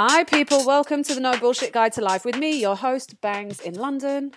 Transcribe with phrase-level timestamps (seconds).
[0.00, 0.64] Hi, people.
[0.64, 4.30] Welcome to the No Bullshit Guide to Life with me, your host, Bangs in London.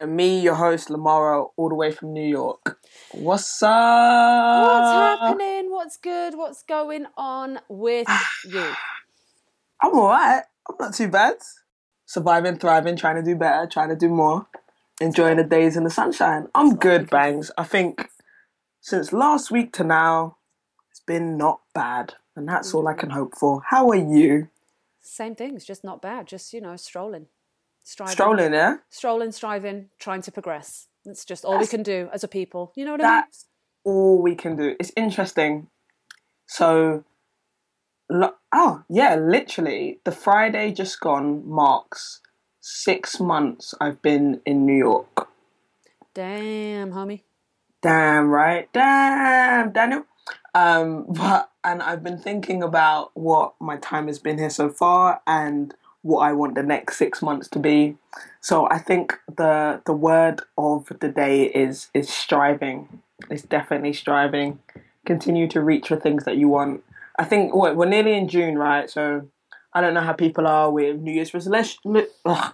[0.00, 2.80] And me, your host, Lamara, all the way from New York.
[3.12, 3.70] What's up?
[3.70, 5.70] What's happening?
[5.70, 6.36] What's good?
[6.36, 8.08] What's going on with
[8.48, 8.68] you?
[9.80, 10.42] I'm alright.
[10.68, 11.36] I'm not too bad.
[12.06, 14.48] Surviving, thriving, trying to do better, trying to do more.
[15.00, 16.48] Enjoying the days in the sunshine.
[16.52, 17.52] I'm good, Bangs.
[17.56, 18.08] I think
[18.80, 20.38] since last week to now,
[20.90, 22.14] it's been not bad.
[22.34, 23.00] And that's all I mm-hmm.
[23.02, 23.62] can hope for.
[23.70, 24.48] How are you?
[25.06, 26.26] Same things, just not bad.
[26.26, 27.26] Just, you know, strolling.
[27.84, 28.12] Striving.
[28.12, 28.76] Strolling, yeah?
[28.90, 30.88] Strolling, striving, trying to progress.
[31.04, 32.72] That's just all we can do as a people.
[32.74, 33.12] You know what I mean?
[33.12, 33.46] That's
[33.84, 34.74] all we can do.
[34.80, 35.68] It's interesting.
[36.46, 37.04] So,
[38.10, 42.20] oh, yeah, literally, the Friday just gone marks
[42.60, 45.28] six months I've been in New York.
[46.14, 47.22] Damn, homie.
[47.82, 48.68] Damn, right?
[48.72, 50.06] Damn, Daniel.
[50.56, 55.20] Um, but, and I've been thinking about what my time has been here so far
[55.26, 57.96] and what I want the next six months to be.
[58.40, 63.02] So I think the the word of the day is is striving.
[63.28, 64.60] It's definitely striving.
[65.04, 66.84] Continue to reach for things that you want.
[67.18, 68.88] I think we're nearly in June, right?
[68.88, 69.26] So
[69.72, 71.80] I don't know how people are with New Year's resolution,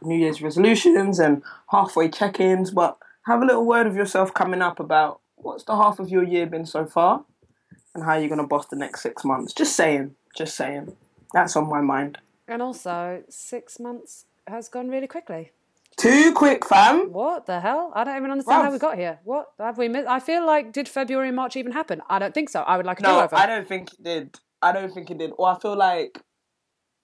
[0.03, 4.80] New Year's resolutions and halfway check-ins, but have a little word of yourself coming up
[4.80, 7.25] about what's the half of your year been so far,
[7.95, 9.53] and how are you're gonna boss the next six months.
[9.53, 10.97] Just saying, just saying.
[11.33, 12.19] That's on my mind.
[12.47, 15.53] And also, six months has gone really quickly.
[15.97, 17.13] Too quick, fam.
[17.13, 17.92] What the hell?
[17.95, 19.20] I don't even understand how we got here.
[19.25, 20.08] What have we missed?
[20.08, 22.01] I feel like did February and March even happen?
[22.08, 22.63] I don't think so.
[22.63, 23.36] I would like a No, do-over.
[23.36, 24.39] I don't think it did.
[24.63, 25.33] I don't think it did.
[25.36, 26.20] Or I feel like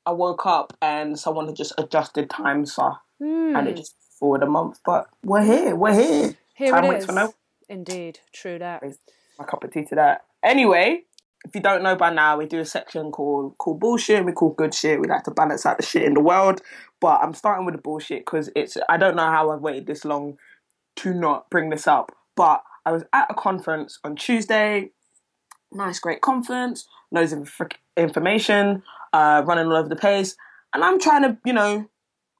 [0.07, 4.47] I woke up and someone had just adjusted time, so and it just forward a
[4.47, 4.81] month.
[4.85, 5.77] But we're here.
[5.77, 6.27] We're here.
[6.29, 6.33] Hmm.
[6.55, 7.35] Here time it for no
[7.69, 8.83] Indeed, true that.
[9.39, 10.25] My cup of tea to that.
[10.43, 11.03] Anyway,
[11.45, 14.25] if you don't know by now, we do a section called called bullshit.
[14.25, 15.01] We call good shit.
[15.01, 16.61] We like to balance out the shit in the world.
[17.01, 18.77] But I'm starting with the bullshit because it's.
[18.89, 20.37] I don't know how I've waited this long
[20.97, 22.13] to not bring this up.
[22.37, 24.91] But I was at a conference on Tuesday.
[25.73, 26.89] Nice, great conference.
[27.11, 28.83] Loads of frick- information,
[29.13, 30.37] uh, running all over the place,
[30.75, 31.89] and I'm trying to, you know,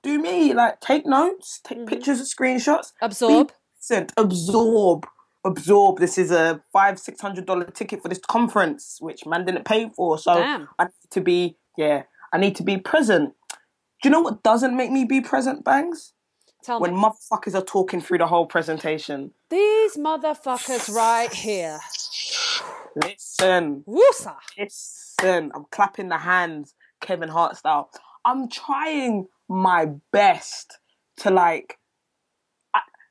[0.03, 3.53] do me like take notes, take pictures, of screenshots, Absorb.
[3.79, 5.07] Listen, absorb,
[5.45, 5.99] absorb.
[5.99, 9.91] This is a five, six hundred dollar ticket for this conference, which man didn't pay
[9.95, 10.19] for.
[10.19, 10.69] So Damn.
[10.79, 13.35] I need to be, yeah, I need to be present.
[14.03, 16.13] Do you know what doesn't make me be present, Bangs?
[16.63, 17.01] Tell When me.
[17.01, 19.33] motherfuckers are talking through the whole presentation.
[19.49, 21.79] These motherfuckers right here.
[22.97, 24.37] Listen, Woosa.
[24.59, 25.53] listen.
[25.55, 27.91] I'm clapping the hands, Kevin Hart style.
[28.25, 30.79] I'm trying my best
[31.19, 31.78] to like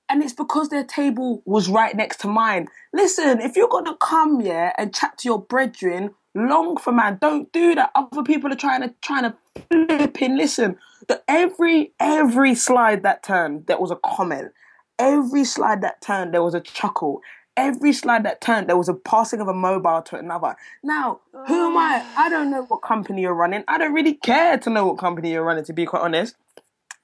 [0.09, 2.67] and it's because their table was right next to mine.
[2.93, 7.51] Listen, if you're gonna come here and chat to your brethren, long for man, don't
[7.51, 7.91] do that.
[7.95, 9.35] Other people are trying to trying to
[9.69, 10.37] flip in.
[10.37, 14.51] Listen, the, every every slide that turned, there was a comment.
[14.99, 17.21] Every slide that turned, there was a chuckle.
[17.55, 20.55] Every slide that turned, there was a passing of a mobile to another.
[20.83, 22.05] Now, who am I?
[22.15, 23.63] I don't know what company you're running.
[23.67, 26.35] I don't really care to know what company you're running, to be quite honest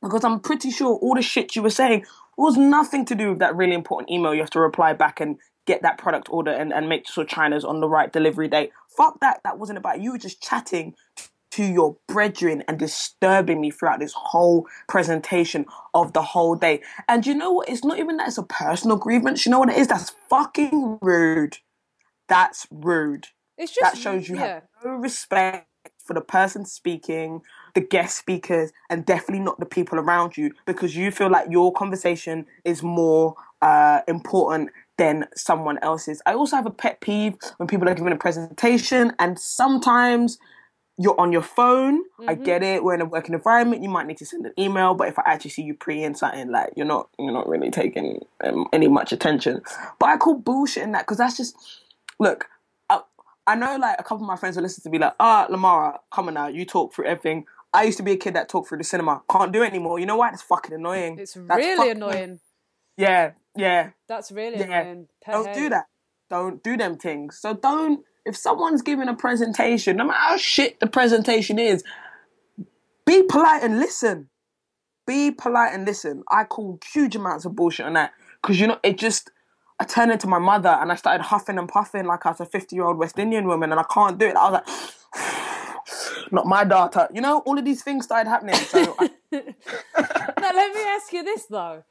[0.03, 2.05] because I'm pretty sure all the shit you were saying
[2.37, 5.37] was nothing to do with that really important email you have to reply back and
[5.65, 8.71] get that product order and, and make sure China's on the right delivery date.
[8.97, 9.39] Fuck that.
[9.43, 10.03] That wasn't about you.
[10.03, 10.95] You were just chatting
[11.51, 16.81] to your brethren and disturbing me throughout this whole presentation of the whole day.
[17.07, 17.69] And you know what?
[17.69, 19.45] It's not even that it's a personal grievance.
[19.45, 19.87] You know what it is?
[19.87, 21.57] That's fucking rude.
[22.27, 23.27] That's rude
[23.57, 24.55] It's just that shows you yeah.
[24.55, 25.67] have no respect
[26.03, 27.41] for the person speaking,
[27.73, 31.73] the guest speakers, and definitely not the people around you because you feel like your
[31.73, 36.21] conversation is more uh, important than someone else's.
[36.25, 40.37] I also have a pet peeve when people are giving a presentation and sometimes
[40.97, 42.03] you're on your phone.
[42.27, 42.43] I Mm-hmm.
[42.43, 42.83] get it.
[42.83, 43.81] We're in a working environment.
[43.83, 46.13] You might need to send an email, but if I actually see you pre in
[46.15, 49.61] something, like you're not, you're not really taking um, any much attention.
[49.99, 51.57] But I call bullshit in that because that's just
[52.19, 52.45] look.
[52.89, 53.01] I,
[53.47, 55.97] I know like a couple of my friends will listen to me like, ah, Lamara,
[56.13, 57.45] come on now, you talk through everything.
[57.73, 59.23] I used to be a kid that talked through the cinema.
[59.29, 59.99] Can't do it anymore.
[59.99, 60.29] You know why?
[60.29, 61.17] It's fucking annoying.
[61.19, 62.39] It's That's really annoying.
[62.97, 63.89] Yeah, yeah.
[64.07, 64.81] That's really Yeah.
[64.81, 65.07] annoying.
[65.25, 65.85] Don't do that.
[66.29, 67.39] Don't do them things.
[67.39, 68.03] So don't.
[68.25, 71.83] If someone's giving a presentation, no matter how shit the presentation is,
[73.05, 74.29] be polite and listen.
[75.05, 76.23] Be polite and listen.
[76.31, 79.31] I call huge amounts of bullshit on that because you know it just.
[79.79, 82.45] I turned into my mother and I started huffing and puffing like I was a
[82.45, 84.35] fifty-year-old West Indian woman, and I can't do it.
[84.37, 85.42] I was like,
[86.33, 87.07] not my daughter.
[87.13, 88.55] You know, all of these things started happening.
[88.55, 91.83] So I, Now, let me ask you this though: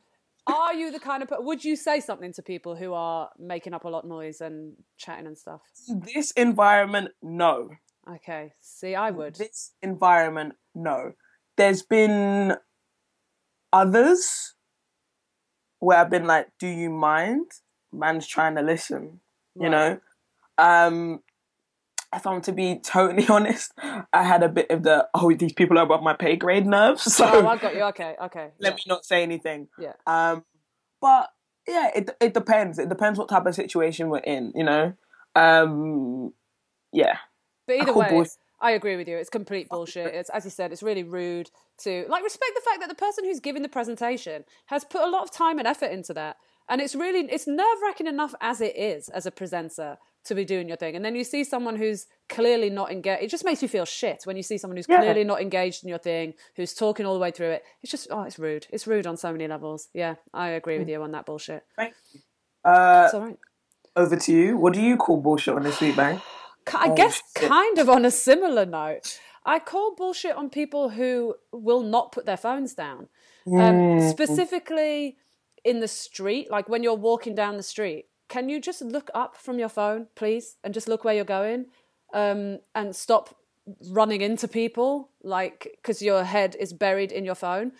[0.46, 3.84] Are you the kind of would you say something to people who are making up
[3.84, 5.62] a lot of noise and chatting and stuff?
[5.88, 7.70] this environment, no.
[8.16, 9.36] Okay, see, I would.
[9.36, 11.12] this environment, no.
[11.56, 12.56] There's been
[13.72, 14.54] others
[15.78, 17.46] where I've been like, do you mind?
[17.92, 19.20] Man's trying to listen,
[19.54, 20.00] you know?
[20.58, 21.20] Um,
[22.12, 23.72] if I'm to be totally honest,
[24.12, 27.02] I had a bit of the, oh, these people are above my pay grade nerves.
[27.12, 27.82] So Oh, I got you.
[27.84, 28.50] Okay, okay.
[28.58, 28.76] let yeah.
[28.76, 29.68] me not say anything.
[29.78, 29.92] Yeah.
[30.06, 30.44] Um,
[31.00, 31.30] but
[31.68, 32.78] yeah, it it depends.
[32.78, 34.94] It depends what type of situation we're in, you know?
[35.34, 36.32] Um,
[36.92, 37.18] yeah.
[37.66, 38.32] But either way, bullshit.
[38.60, 39.16] I agree with you.
[39.16, 40.14] It's complete bullshit.
[40.14, 43.24] It's as you said, it's really rude to like respect the fact that the person
[43.24, 46.36] who's giving the presentation has put a lot of time and effort into that.
[46.68, 50.44] And it's really it's nerve wracking enough as it is as a presenter to be
[50.44, 50.94] doing your thing.
[50.96, 53.22] And then you see someone who's clearly not engaged.
[53.24, 54.98] It just makes you feel shit when you see someone who's Yeah.
[55.00, 57.64] clearly not engaged in your thing, who's talking all the way through it.
[57.82, 58.66] It's just oh, it's rude.
[58.70, 59.88] It's rude on so many levels.
[59.92, 60.78] Yeah, I agree Mm.
[60.80, 61.64] with you on that bullshit.
[61.76, 62.20] Thank you.
[62.64, 63.38] Uh, It's all right.
[63.96, 64.56] over to you.
[64.56, 66.20] What do you call bullshit on this week, bang?
[66.72, 67.48] I Oh, guess shit.
[67.48, 72.24] kind of on a similar note, I call bullshit on people who will not put
[72.26, 73.08] their phones down.
[73.44, 75.16] Um, specifically
[75.64, 79.36] in the street, like when you're walking down the street, can you just look up
[79.36, 81.66] from your phone, please, and just look where you're going,
[82.14, 83.36] um, and stop
[83.90, 87.72] running into people, like because your head is buried in your phone.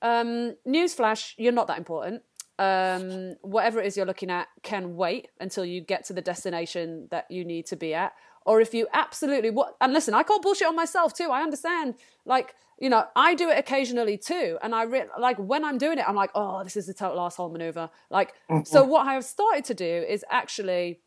[0.00, 2.22] Um, newsflash, you're not that important.
[2.60, 7.08] Um, whatever it is you're looking at can wait until you get to the destination
[7.10, 8.12] that you need to be at.
[8.48, 11.28] Or if you absolutely what and listen, I call bullshit on myself too.
[11.30, 11.96] I understand.
[12.24, 14.56] Like, you know, I do it occasionally too.
[14.62, 17.20] And I re- like when I'm doing it, I'm like, oh, this is a total
[17.20, 17.90] asshole maneuver.
[18.08, 18.64] Like, mm-hmm.
[18.64, 21.00] so what I have started to do is actually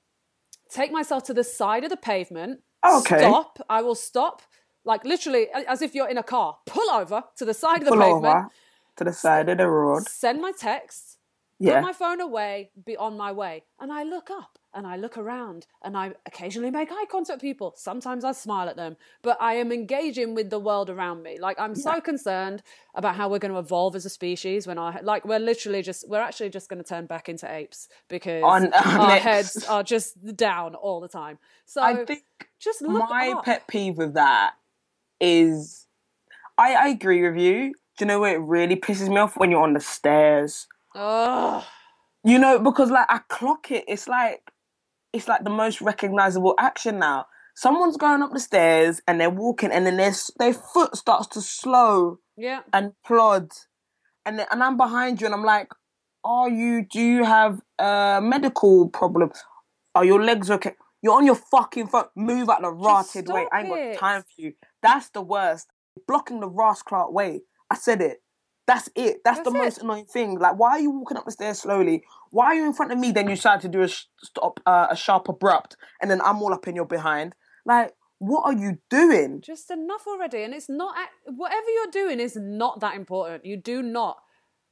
[0.69, 2.59] take myself to the side of the pavement.
[2.83, 3.17] Oh, okay.
[3.17, 3.59] Stop.
[3.67, 4.43] I will stop.
[4.85, 6.57] Like literally, as if you're in a car.
[6.67, 8.25] Pull over to the side of the Pull pavement.
[8.25, 8.47] over
[8.97, 10.07] to the side of the road.
[10.07, 11.17] Send my texts.
[11.61, 11.75] Yeah.
[11.81, 12.71] Put my phone away.
[12.85, 13.63] Be on my way.
[13.79, 17.41] And I look up and I look around and I occasionally make eye contact with
[17.41, 17.73] people.
[17.77, 21.37] Sometimes I smile at them, but I am engaging with the world around me.
[21.39, 22.63] Like I'm so concerned
[22.95, 26.09] about how we're going to evolve as a species when our like we're literally just
[26.09, 29.23] we're actually just going to turn back into apes because On- our next.
[29.23, 31.37] heads are just down all the time.
[31.65, 32.23] So I think
[32.59, 33.45] just look my up.
[33.45, 34.53] pet peeve with that
[35.19, 35.85] is
[36.57, 37.73] I, I agree with you.
[37.97, 40.67] Do you know where it really pisses me off when you're on the stairs?
[40.95, 41.63] Ugh.
[42.23, 43.85] You know, because like I clock it.
[43.87, 44.51] It's like
[45.13, 47.25] it's like the most recognizable action now.
[47.55, 51.41] Someone's going up the stairs and they're walking, and then their their foot starts to
[51.41, 52.61] slow Yeah.
[52.71, 53.51] and plod,
[54.25, 55.69] and then, and I'm behind you, and I'm like,
[56.23, 56.85] "Are you?
[56.85, 59.31] Do you have a medical problem?
[59.95, 60.75] Are your legs okay?
[61.01, 62.05] You're on your fucking phone.
[62.15, 63.47] Move out the rotted way.
[63.51, 64.53] I ain't got time for you.
[64.81, 65.67] That's the worst.
[66.07, 67.41] Blocking the Ross Clark way.
[67.69, 68.21] I said it.
[68.67, 69.17] That's it.
[69.25, 69.53] That's, the it.
[69.57, 70.39] most annoying thing.
[70.39, 72.03] Like, why are you walking up the stairs slowly?
[72.29, 73.11] Why are you in front of me?
[73.11, 76.41] Then you decide to do a sh- stop, uh, a sharp abrupt, and then I'm
[76.41, 77.35] all up in your behind.
[77.65, 79.41] Like, what are you doing?
[79.41, 80.93] just enough already and it's not
[81.25, 84.17] whatever you're doing is not that important you do not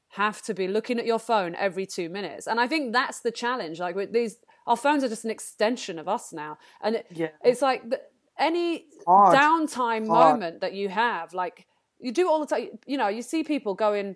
[0.10, 3.31] have to be looking at your phone every two minutes and i think that's the
[3.31, 7.08] challenge like with these our phones are just an extension of us now and it,
[7.10, 7.29] Yeah.
[7.43, 8.00] it's like the,
[8.38, 9.36] any Hard.
[9.36, 10.39] downtime Hard.
[10.39, 11.65] moment that you have like
[12.00, 14.15] you do all the time you know you see people going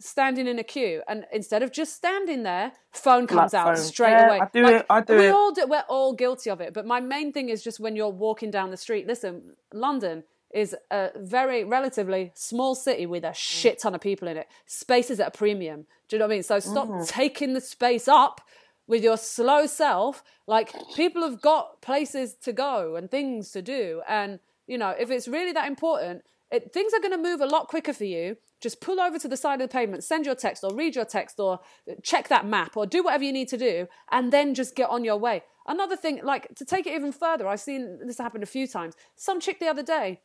[0.00, 3.76] standing in a queue and instead of just standing there phone comes Like out phone.
[3.76, 5.30] straight Yeah, away I do Like, it, I do we it.
[5.30, 8.08] all do we're all guilty of it but my main thing is just when you're
[8.10, 13.34] walking down the street listen london is a very relatively small city with a Mm.
[13.36, 16.32] shit ton of people in it space is at a premium do you know what
[16.32, 17.04] i mean so stop Mm-hmm.
[17.04, 18.40] taking the space up
[18.86, 24.02] with your slow self like people have got places to go and things to do
[24.08, 26.22] and you know if it's really that important
[26.54, 28.36] it, things are going to move a lot quicker for you.
[28.60, 31.04] Just pull over to the side of the pavement send your text or read your
[31.04, 34.54] text or uh, check that map or do whatever you need to do and then
[34.54, 35.42] just get on your way.
[35.66, 38.94] Another thing like to take it even further i've seen this happen a few times.
[39.16, 40.20] Some chick the other day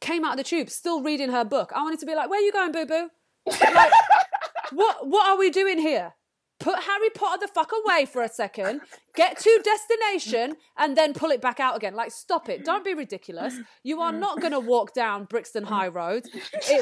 [0.00, 1.72] came out of the tube still reading her book.
[1.74, 3.10] I wanted to be like where are you going boo boo
[3.46, 3.92] like
[4.72, 6.14] what what are we doing here
[6.58, 8.80] put Harry Potter the fuck away for a second,
[9.14, 11.94] get to destination, and then pull it back out again.
[11.94, 12.64] Like, stop it.
[12.64, 13.58] Don't be ridiculous.
[13.82, 14.18] You are mm.
[14.18, 16.24] not going to walk down Brixton High Road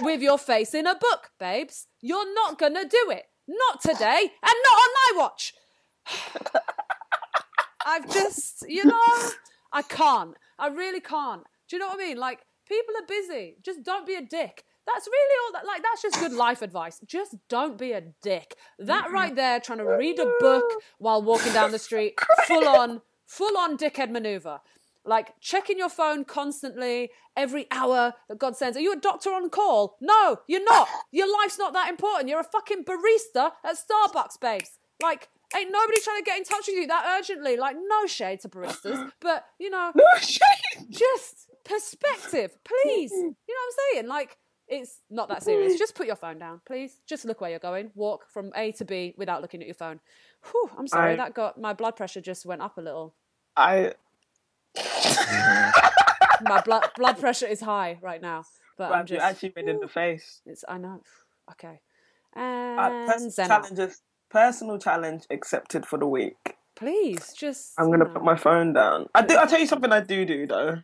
[0.02, 1.86] with your face in a book, babes.
[2.00, 3.24] You're not going to do it.
[3.46, 5.52] Not today, and not on my watch.
[7.86, 9.30] I've just, you know,
[9.72, 10.34] I can't.
[10.58, 11.42] I really can't.
[11.68, 12.16] Do you know what I mean?
[12.16, 13.56] Like, people are busy.
[13.62, 14.64] Just don't be a dick.
[14.86, 17.00] That's really all that, like, that's just good life advice.
[17.06, 18.54] Just don't be a dick.
[18.78, 20.64] That right there, trying to read a book
[20.98, 24.60] while walking down the street, full on, full on dickhead maneuver.
[25.06, 28.74] Like checking your phone constantly every hour that God sends.
[28.76, 29.96] Are you a doctor on call?
[30.00, 30.88] No, you're not.
[31.12, 32.28] Your life's not that important.
[32.30, 34.78] You're a fucking barista at Starbucks, babes.
[35.02, 37.56] Like, ain't nobody trying to get in touch with you that urgently.
[37.58, 40.86] Like, no shade to baristas, but you know, No shade.
[40.90, 43.10] just perspective, please.
[43.12, 44.08] You know what I'm saying?
[44.08, 45.78] Like, it's not that serious.
[45.78, 47.00] Just put your phone down, please.
[47.06, 47.90] Just look where you're going.
[47.94, 50.00] Walk from A to B without looking at your phone.
[50.50, 53.14] Whew, I'm sorry, I- that got my blood pressure just went up a little.
[53.56, 53.94] I
[56.42, 58.44] My blood blood pressure is high right now,
[58.76, 59.26] but I'm Glad you just.
[59.26, 60.40] actually made in the face.
[60.46, 61.00] It's I know.
[61.52, 61.80] Okay.
[62.36, 64.02] Uh, And personal challenges.
[64.30, 66.56] Personal challenge accepted for the week.
[66.74, 67.72] please just.
[67.78, 68.10] I'm gonna know.
[68.10, 69.06] put my phone down.
[69.14, 69.36] I do.
[69.36, 69.92] I'll tell you something.
[69.92, 70.78] I do do though.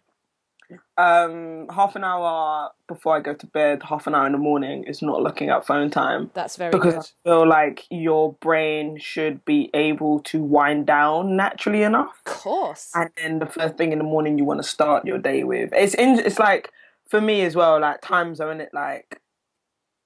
[0.96, 4.84] Um, half an hour before I go to bed, half an hour in the morning
[4.84, 7.04] is not looking at phone time That's very because good.
[7.26, 12.20] I feel like your brain should be able to wind down naturally enough.
[12.26, 12.90] Of course.
[12.94, 15.70] and then the first thing in the morning you want to start your day with.
[15.72, 16.70] It's in, it's like
[17.08, 17.80] for me as well.
[17.80, 19.20] Like time zone, it like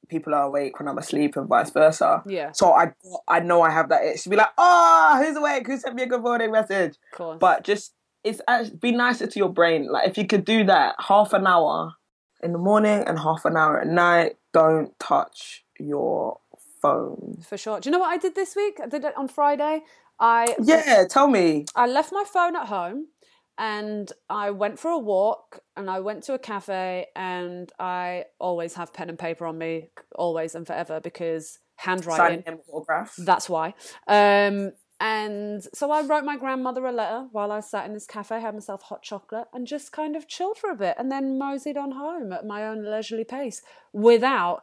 [0.09, 2.23] people are awake when I'm asleep and vice versa.
[2.26, 2.52] Yeah.
[2.52, 2.92] So I
[3.28, 5.66] I know I have that itch to be like, oh, who's awake?
[5.66, 6.97] Who sent me a good morning message?
[7.12, 7.38] Of course.
[7.40, 7.92] But just
[8.25, 9.90] it's actually, be nicer to your brain.
[9.90, 11.95] Like if you could do that half an hour
[12.43, 16.40] in the morning and half an hour at night, don't touch your
[16.81, 17.38] phone.
[17.47, 17.81] for sure.
[17.81, 18.78] Do you know what I did this week?
[18.83, 19.83] I did it on Friday.
[20.19, 21.66] I Yeah, tell me.
[21.75, 23.09] I left my phone at home
[23.57, 28.75] and I went for a walk and I went to a cafe and I always
[28.75, 32.43] have pen and paper on me, always and forever because handwriting.
[32.45, 33.16] Signing autographs.
[33.16, 33.75] That's why.
[34.07, 38.41] Um, and so I wrote my grandmother a letter while I sat in this cafe,
[38.41, 41.77] had myself hot chocolate, and just kind of chilled for a bit, and then moseyed
[41.77, 43.61] on home at my own leisurely pace
[43.93, 44.63] without,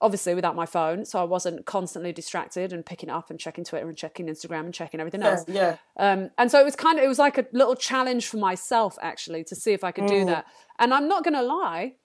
[0.00, 1.04] obviously, without my phone.
[1.04, 4.74] So I wasn't constantly distracted and picking up and checking Twitter and checking Instagram and
[4.74, 5.44] checking everything else.
[5.48, 5.78] yeah.
[5.96, 8.96] Um, and so it was kind of, it was like a little challenge for myself
[9.02, 10.46] actually to see if I could do that.
[10.78, 11.96] And I'm not going to lie,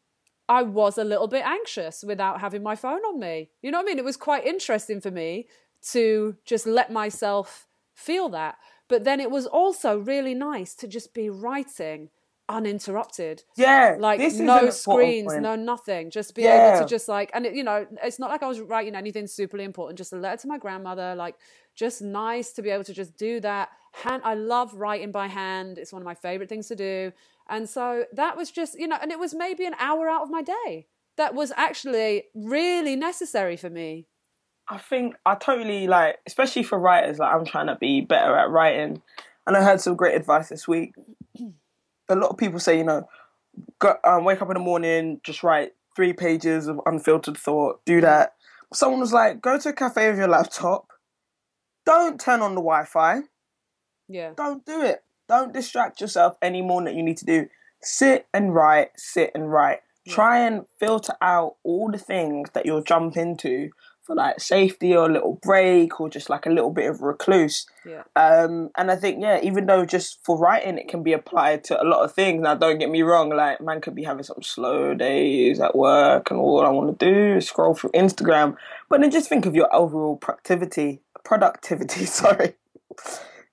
[0.50, 3.52] I was a little bit anxious without having my phone on me.
[3.62, 4.00] You know what I mean?
[4.00, 5.48] It was quite interesting for me
[5.92, 8.58] to just let myself feel that.
[8.88, 12.10] But then it was also really nice to just be writing
[12.50, 13.44] uninterrupted.
[13.56, 16.12] Yeah, like no screens no nothing.
[16.12, 16.74] Just be Yeah.
[16.74, 19.26] able to just like and it, you know it's not like i was writing anything
[19.26, 21.36] superly important just a letter to my grandmother like
[21.76, 23.70] just nice to be able to just do that.
[23.94, 25.78] Hand i love writing by hand.
[25.78, 27.14] It's one of my favorite things to do.
[27.48, 30.30] And so that was just you know and it was maybe an hour out of
[30.30, 34.08] my day that was actually really necessary for me
[34.72, 37.20] I think I totally like, especially for writers.
[37.20, 39.02] Like I'm trying to be better at writing,
[39.46, 40.94] and I heard some great advice this week.
[42.08, 43.06] A lot of people say, you know,
[43.80, 47.84] go, um, wake up in the morning, just write three pages of unfiltered thought.
[47.86, 48.36] Do that.
[48.74, 50.88] Someone was like, go to a cafe with your laptop.
[51.86, 53.22] Don't turn on the Wi-Fi.
[54.08, 55.04] yeah Don't do it.
[55.28, 57.48] Don't distract yourself any more than you need to do.
[57.82, 58.92] Sit and write.
[58.96, 59.80] Sit and write.
[60.08, 63.70] Try and filter out all the things that you'll jump into
[64.04, 67.68] for like safety or a little break or just like a little bit of recluse.
[67.86, 71.64] yeah Um, and I think yeah, even though just for writing it can be applied
[71.66, 72.42] to a lot of things.
[72.42, 76.32] Now, don't get me wrong, like man could be having some slow days at work,
[76.32, 78.56] and all I want to do is scroll through Instagram.
[78.90, 81.02] But then just think of your overall productivity.
[81.24, 82.56] Productivity, sorry.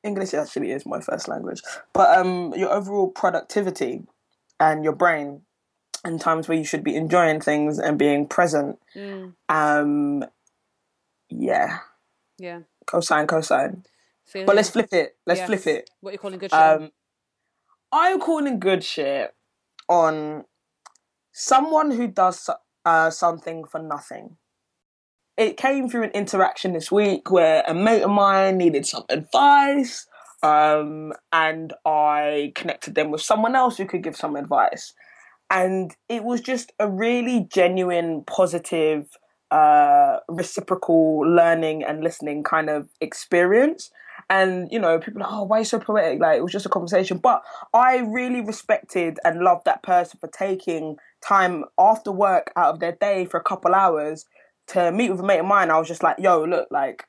[0.02, 1.60] English actually is my first language,
[1.92, 4.02] but um, your overall productivity
[4.60, 5.42] and your brain,
[6.04, 8.78] and times where you should be enjoying things and being present.
[8.96, 10.24] Mm, Um,
[11.30, 11.78] yeah,
[12.38, 13.84] yeah cosine, cosine.
[14.24, 15.16] Feel But let's flip it.
[15.26, 15.46] Let's Yes.
[15.46, 15.90] flip it.
[16.00, 16.90] what you calling good shit Um,
[17.92, 19.34] I'm calling good shit
[19.88, 20.44] on
[21.32, 22.50] someone who does
[22.84, 24.36] uh, something for nothing.
[25.36, 30.06] It came through an interaction this week where a mate of mine needed some advice,
[30.42, 34.92] um, and I connected them with someone else who could give some advice.
[35.50, 39.08] And it was just a really genuine, positive,
[39.50, 43.90] uh, reciprocal learning and listening kind of experience.
[44.30, 46.20] And you know, people are like, oh, why are you so poetic?
[46.20, 47.18] Like it was just a conversation.
[47.18, 52.80] But I really respected and loved that person for taking time after work out of
[52.80, 54.26] their day for a couple hours
[54.68, 55.70] to meet with a mate of mine.
[55.70, 57.06] I was just like, yo, look, like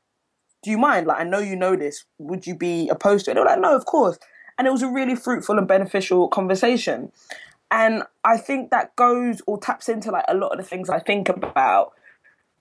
[0.64, 1.08] do you mind?
[1.08, 2.06] Like, I know you know this.
[2.18, 3.36] Would you be opposed to it?
[3.36, 4.18] They were like, no, of course.
[4.58, 7.12] And it was a really fruitful and beneficial conversation.
[7.72, 11.00] And I think that goes or taps into like a lot of the things I
[11.00, 11.94] think about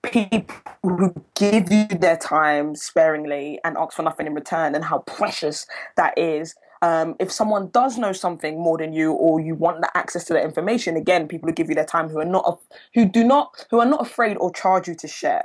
[0.03, 4.99] people who give you their time sparingly and ask for nothing in return and how
[4.99, 5.65] precious
[5.97, 6.55] that is.
[6.81, 10.33] Um, if someone does know something more than you or you want the access to
[10.33, 12.61] that information again people who give you their time who are not
[12.93, 15.43] who do not who are not afraid or charge you to share.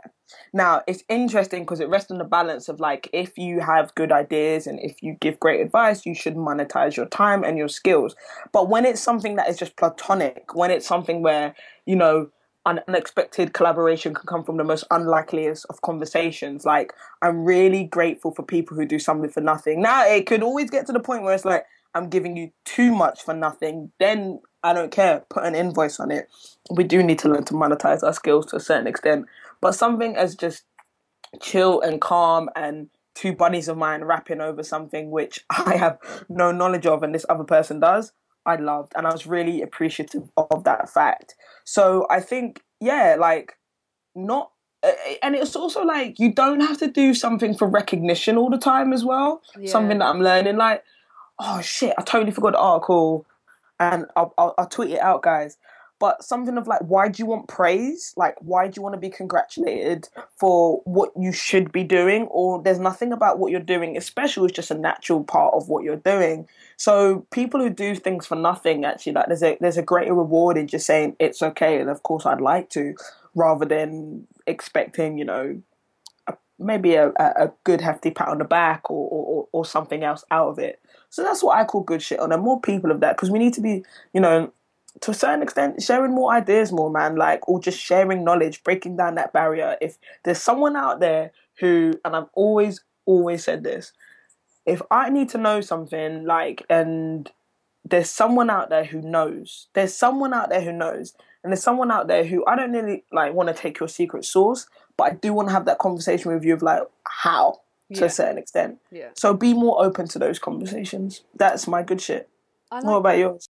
[0.53, 4.13] Now it's interesting because it rests on the balance of like if you have good
[4.13, 8.15] ideas and if you give great advice you should monetize your time and your skills.
[8.53, 12.31] But when it's something that is just platonic when it's something where you know
[12.67, 16.65] unexpected collaboration can come from the most unlikeliest of conversations.
[16.65, 16.93] Like,
[17.23, 19.83] I'm really grateful for people who do something for nothing.
[19.83, 22.93] Now, it could always get to the point where it's like, I'm giving you too
[22.93, 23.93] much for nothing.
[24.01, 25.25] Then I don't care.
[25.29, 26.29] Put an invoice on it.
[26.71, 29.27] We do need to learn to monetize our skills to a certain extent.
[29.61, 30.65] But something as just
[31.41, 36.51] chill and calm and two buddies of mine rapping over something which I have no
[36.51, 38.13] knowledge of and this other person does,
[38.47, 38.93] I loved.
[38.97, 41.35] And I was really appreciative of that fact.
[41.65, 43.55] So I think, yeah, like
[44.15, 44.51] not
[45.23, 48.93] and it's also like you don't have to do something for recognition all the time
[48.93, 49.41] as well.
[49.59, 49.71] Yeah.
[49.71, 50.85] Something that I'm learning, like,
[51.39, 53.25] oh shit, I totally forgot the article,
[53.81, 55.57] and I'll, I'll, I'll tweet it out, guys
[56.05, 58.13] but something of like why do you want praise?
[58.15, 60.07] Like why do you want to be congratulated
[60.37, 62.25] for what you should be doing?
[62.25, 65.83] Or there's nothing about what you're doing especially it's just a natural part of what
[65.83, 66.47] you're doing.
[66.77, 70.59] So people who do things for nothing actually like there's a there's a greater reward
[70.59, 72.95] in just saying it's okay and of course i'd like to
[73.35, 75.59] rather than expecting you know
[76.27, 80.23] a, maybe a, a good hefty pat on the back or, or, or something else
[80.31, 80.83] out of it.
[81.09, 83.39] So that's what i call good shit on and more people of that because we
[83.39, 83.83] need to be
[84.13, 84.53] you know
[85.01, 88.97] to a certain extent sharing more ideas more man like or just sharing knowledge breaking
[88.97, 89.77] down that barrier.
[89.81, 93.93] If there's someone out there who and i've always always said this
[94.67, 97.31] if i need to know something like and
[97.85, 101.91] there's someone out there who knows there's someone out there who knows and there's someone
[101.91, 105.15] out there who i don't really like want to take your secret source but i
[105.15, 107.61] do want to have that conversation with you of like how
[107.93, 108.07] to yeah.
[108.07, 108.79] a certain extent.
[108.91, 109.11] Yeah.
[109.15, 111.23] So be more open to those conversations.
[111.37, 112.31] That's my good shit.
[112.71, 113.49] Like what about yours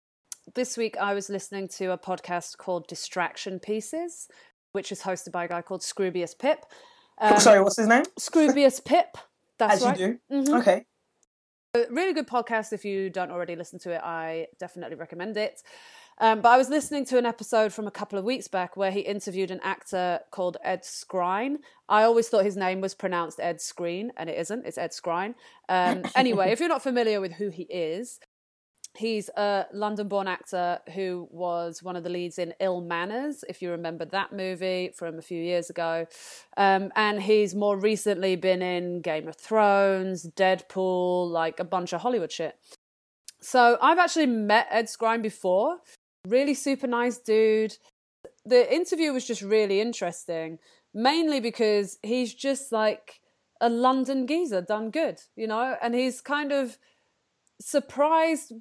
[0.55, 4.27] this week I was listening to a podcast called Distraction Pieces,
[4.71, 6.65] which is hosted by a guy called Scroobius Pip.
[7.19, 8.03] Um, Sorry, what's his name?
[8.19, 9.17] Scroobius Pip.
[9.57, 9.99] That's As right.
[9.99, 10.35] you do.
[10.35, 10.53] Mm-hmm.
[10.55, 10.85] Okay.
[11.75, 12.73] A really good podcast.
[12.73, 15.61] If you don't already listen to it, I definitely recommend it.
[16.21, 18.91] Um, but I was listening to an episode from a couple of weeks back where
[18.91, 21.57] he interviewed an actor called Ed Skrein.
[21.87, 24.65] I always thought his name was pronounced Ed Screen, and it isn't.
[24.65, 25.35] It's Ed Skrein.
[25.69, 28.19] Um, anyway, if you're not familiar with who he is,
[28.99, 33.61] He's a London born actor who was one of the leads in Ill Manors, if
[33.61, 36.05] you remember that movie from a few years ago.
[36.57, 42.01] Um, and he's more recently been in Game of Thrones, Deadpool, like a bunch of
[42.01, 42.57] Hollywood shit.
[43.39, 45.77] So I've actually met Ed Skrein before.
[46.27, 47.77] Really super nice dude.
[48.43, 50.59] The interview was just really interesting,
[50.93, 53.21] mainly because he's just like
[53.61, 55.77] a London geezer done good, you know?
[55.81, 56.77] And he's kind of
[57.61, 58.51] surprised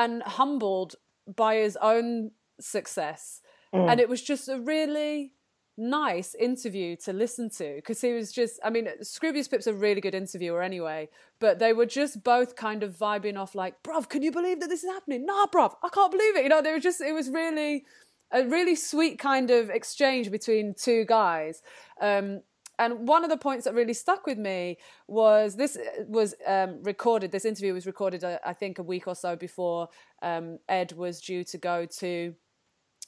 [0.00, 0.96] and humbled
[1.36, 3.42] by his own success.
[3.74, 3.90] Mm.
[3.90, 5.34] And it was just a really
[5.76, 10.00] nice interview to listen to because he was just, I mean, Scroobius Pip's a really
[10.00, 14.22] good interviewer anyway, but they were just both kind of vibing off like, bruv, can
[14.22, 15.26] you believe that this is happening?
[15.26, 16.44] Nah, bruv, I can't believe it.
[16.44, 17.84] You know, they were just, it was really
[18.32, 21.60] a really sweet kind of exchange between two guys.
[22.00, 22.40] Um,
[22.80, 25.76] and one of the points that really stuck with me was this
[26.08, 27.30] was um, recorded.
[27.30, 29.90] This interview was recorded, uh, I think, a week or so before
[30.22, 32.34] um, Ed was due to go to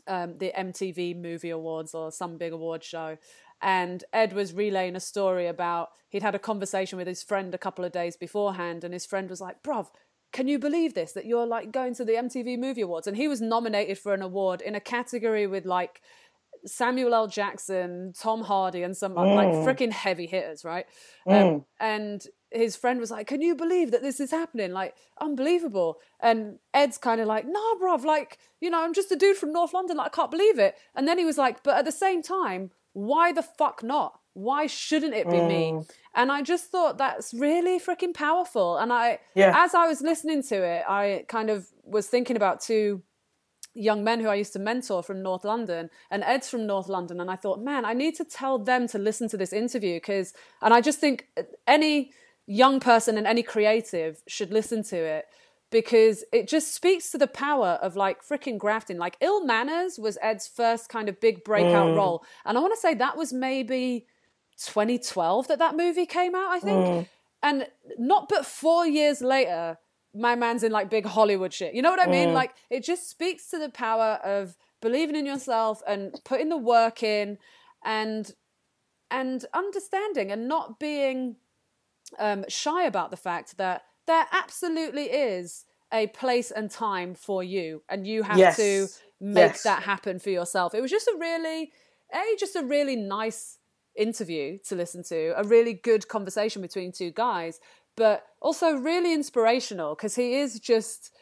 [0.07, 3.17] um, the MTV Movie Awards or some big award show.
[3.63, 7.59] And Ed was relaying a story about he'd had a conversation with his friend a
[7.59, 9.89] couple of days beforehand, and his friend was like, "Bruv,
[10.33, 11.13] can you believe this?
[11.13, 14.21] That you're like going to the MTV Movie Awards?" And he was nominated for an
[14.21, 16.03] award in a category with like
[16.67, 17.27] Samuel L.
[17.27, 19.35] Jackson, Tom Hardy, and some mm.
[19.35, 20.87] like freaking heavy hitters, right?
[21.27, 21.55] Um, mm.
[21.55, 24.73] Um, and his friend was like, "Can you believe that this is happening?
[24.73, 29.17] Like, unbelievable!" And Ed's kind of like, "Nah, bruv, like, you know, I'm just a
[29.17, 29.97] dude from North London.
[29.97, 32.71] Like, I can't believe it." And then he was like, "But at the same time,
[32.93, 34.21] why the fuck not?
[34.35, 35.49] Why shouldn't it be mm.
[35.49, 35.83] me?"
[36.15, 38.77] And I just thought that's really freaking powerful.
[38.77, 39.53] And I, yeah.
[39.65, 43.03] as I was listening to it, I kind of was thinking about two
[43.75, 47.21] young men who I used to mentor from North London, and Ed's from North London.
[47.21, 50.33] And I thought, man, I need to tell them to listen to this interview because,
[50.61, 51.29] and I just think
[51.67, 52.13] any
[52.47, 55.27] young person and any creative should listen to it
[55.71, 58.99] because it just speaks to the power of like freaking grafting.
[58.99, 61.97] Like Ill Manors was Ed's first kind of big breakout mm.
[61.97, 62.25] role.
[62.45, 64.07] And I want to say that was maybe
[64.59, 66.87] 2012 that that movie came out, I think.
[66.87, 67.09] Mm.
[67.43, 67.67] And
[67.99, 69.79] not but four years later,
[70.15, 71.75] my man's in like big Hollywood shit.
[71.75, 72.31] You know what I mean?
[72.31, 72.35] Mm.
[72.35, 77.03] Like it just speaks to the power of believing in yourself and putting the work
[77.03, 77.39] in
[77.85, 78.33] and
[79.11, 81.37] and understanding and not being
[82.19, 87.83] um, shy about the fact that there absolutely is a place and time for you
[87.89, 88.57] and you have Yes.
[88.57, 88.89] to
[89.21, 89.63] make Yes.
[89.63, 90.75] that happen for yourself.
[90.75, 91.73] It was just a really
[92.13, 93.59] a just a really nice
[93.95, 97.61] interview to listen to, a really good conversation between two guys,
[97.97, 101.13] but also really inspirational because he is just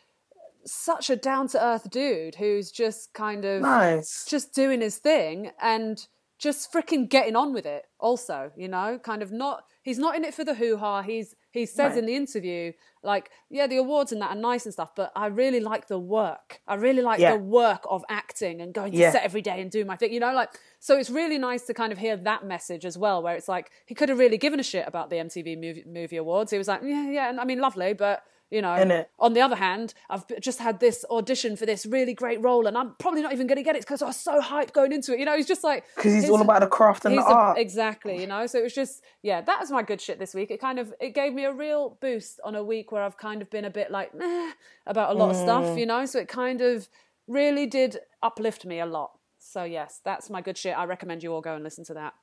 [0.65, 4.27] such a down to earth dude who's just kind of Nice.
[4.29, 6.07] just doing his thing and
[6.39, 10.25] just freaking getting on with it also you know kind of not he's not in
[10.25, 11.99] it for the hoo-ha he's he says Right.
[11.99, 15.27] in the interview like yeah the awards and that are nice and stuff but i
[15.27, 17.33] really like the work i really like Yeah.
[17.33, 19.11] the work of acting and going to Yeah.
[19.13, 21.75] set every day and do my thing you know like so it's really nice to
[21.75, 24.61] kind of hear that message as well where it's like he could have really given
[24.61, 27.45] a shit about the mtv movie, movie awards he was like yeah yeah and i
[27.45, 29.07] mean lovely but you know Innit?
[29.19, 32.77] on the other hand, I've just had this audition for this really great role, and
[32.77, 35.13] I'm probably not even going to get it because I was so hyped going into
[35.13, 35.19] it.
[35.21, 37.35] You know, he's just like Because he's all about the craft and the he's a-
[37.35, 37.59] art.
[37.59, 38.21] exactly.
[38.21, 40.51] You know, so it was just yeah, that was my good shit this week.
[40.51, 43.43] It kind of it gave me a real boost on a week where I've kind
[43.43, 44.53] of been a bit like meh
[44.87, 45.43] about a lot of Mm.
[45.43, 45.79] stuff.
[45.79, 46.89] You know, so it kind of
[47.29, 49.13] really did uplift me a lot.
[49.39, 50.77] So yes, that's my good shit.
[50.77, 52.15] I recommend you all go and listen to that.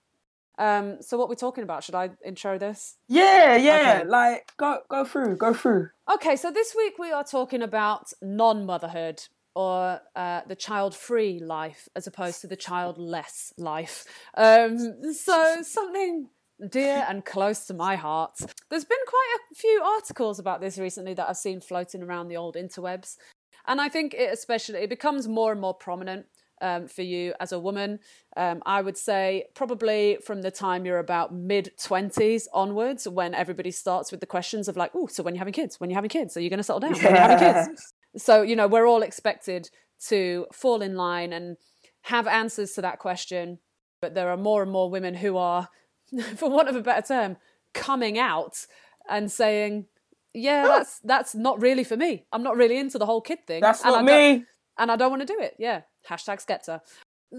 [0.58, 1.84] Um, so what we're talking about?
[1.84, 2.98] Should I intro this?
[3.08, 4.00] yeah, yeah.
[4.00, 4.10] Okay.
[4.10, 5.90] Like go go through, go through.
[6.14, 9.22] Okay, so this week we are talking about non motherhood
[9.56, 14.06] or uh, the child free life as opposed to the childless life.
[14.36, 14.78] Um,
[15.14, 16.30] so, something
[16.70, 18.38] dear and close to my heart.
[18.70, 22.38] There's been quite a few articles about this recently that I've seen floating around the
[22.38, 23.18] old interwebs.
[23.68, 26.26] And I think it especially it becomes more and more prominent
[26.62, 28.00] um, for you as a woman.
[28.36, 33.72] Um, I would say probably from the time you're about mid twenties onwards, when everybody
[33.72, 35.80] starts with the questions of like, "Oh, so when you're having kids?
[35.80, 36.36] When you're having kids?
[36.38, 36.94] Are you going to settle down?
[36.94, 39.70] When you're having kids?" So you know we're all expected
[40.08, 41.58] to fall in line and
[42.04, 43.60] have answers to that question,
[44.02, 45.70] but there are more and more women who are,
[46.36, 47.38] for want of a better term,
[47.74, 48.66] coming out
[49.10, 49.86] and saying,
[50.34, 52.26] "Yeah, that's that's not really for me.
[52.32, 53.62] I'm not really into the whole kid thing.
[53.62, 54.46] That's and not me.
[54.78, 55.56] And I don't want to do it.
[55.58, 56.82] Yeah, hashtag Skepta.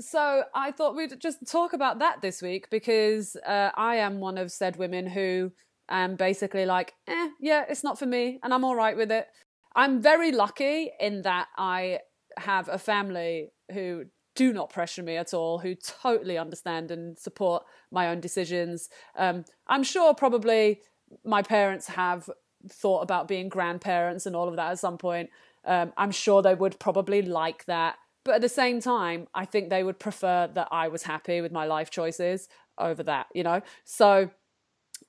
[0.00, 4.36] So I thought we'd just talk about that this week because uh, I am one
[4.36, 5.52] of said women who
[5.88, 9.26] am basically like, eh, yeah, it's not for me, and I'm all right with it.
[9.74, 12.00] I'm very lucky in that I
[12.36, 17.64] have a family who do not pressure me at all, who totally understand and support
[17.90, 18.88] my own decisions.
[19.16, 20.80] Um, I'm sure probably
[21.24, 22.28] my parents have
[22.70, 25.30] thought about being grandparents and all of that at some point.
[25.68, 27.96] Um, I'm sure they would probably like that.
[28.24, 31.52] But at the same time, I think they would prefer that I was happy with
[31.52, 33.60] my life choices over that, you know?
[33.84, 34.30] So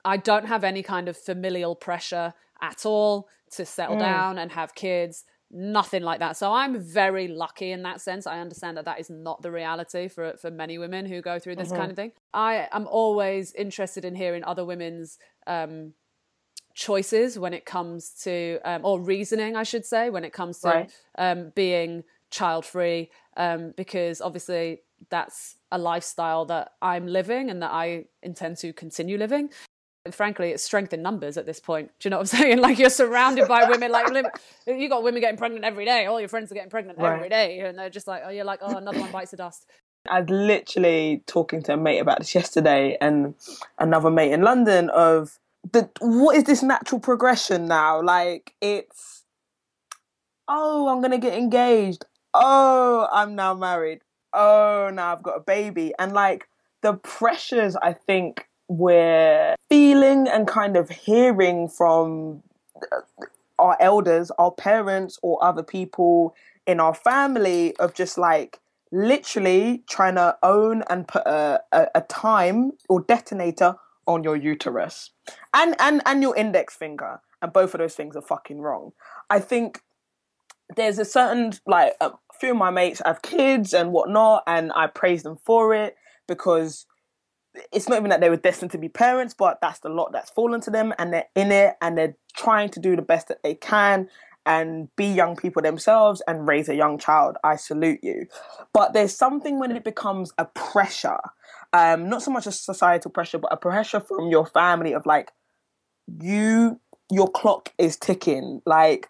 [0.04, 4.74] I don't have any kind of familial pressure at all to settle down and have
[4.74, 5.24] kids.
[5.50, 6.36] Nothing like that.
[6.36, 8.26] So I'm very lucky in that sense.
[8.26, 11.56] I understand that that is not the reality for for many women who go through
[11.56, 12.12] this kind of thing.
[12.32, 15.18] I am always interested in hearing other women's
[15.48, 15.94] um,
[16.74, 20.68] choices when it comes to um, or reasoning i should say when it comes to
[20.68, 20.90] Right.
[21.18, 27.70] um, being child free um, because obviously that's a lifestyle that i'm living and that
[27.72, 29.50] i intend to continue living.
[30.04, 31.90] And frankly it's strength in numbers at this point.
[31.98, 32.58] Do you know what i'm saying?
[32.60, 34.08] Like you're surrounded by women like
[34.66, 36.06] you got women getting pregnant every day.
[36.06, 37.30] All your friends are getting pregnant every Right.
[37.30, 39.66] day and they're just like oh you're like oh another one bites the dust.
[40.08, 43.34] I was literally talking to a mate about this yesterday, and
[43.78, 45.38] another mate in London of
[45.72, 48.02] the what is this natural progression now?
[48.02, 49.24] Like it's
[50.48, 52.04] oh, I'm gonna get engaged.
[52.34, 54.00] Oh, I'm now married.
[54.32, 56.48] Oh, now I've got a baby, and like
[56.82, 62.42] the pressures I think we're feeling and kind of hearing from
[62.92, 63.00] uh,
[63.58, 66.34] our elders, our parents, or other people
[66.66, 68.60] in our family of just like
[68.92, 73.74] literally trying to own and put a, a, a time or detonator
[74.06, 75.10] on your uterus
[75.54, 77.20] and, and and your index finger.
[77.42, 78.92] And both of those things are fucking wrong.
[79.30, 79.80] I think
[80.76, 84.86] there's a certain like a few of my mates have kids and whatnot and i
[84.86, 85.96] praise them for it
[86.28, 86.86] because
[87.72, 90.30] it's not even that they were destined to be parents, but that's the lot that's
[90.30, 93.42] fallen to them, and they're in it, and they're trying to do the best that
[93.42, 94.08] they can
[94.46, 97.36] and be young people themselves and raise a young child.
[97.44, 98.26] I salute you.
[98.72, 101.20] But there's something when it becomes a pressure,
[101.72, 105.30] um, not so much a societal pressure, but a pressure from your family of like,
[106.20, 108.62] you, your clock is ticking.
[108.66, 109.08] Like,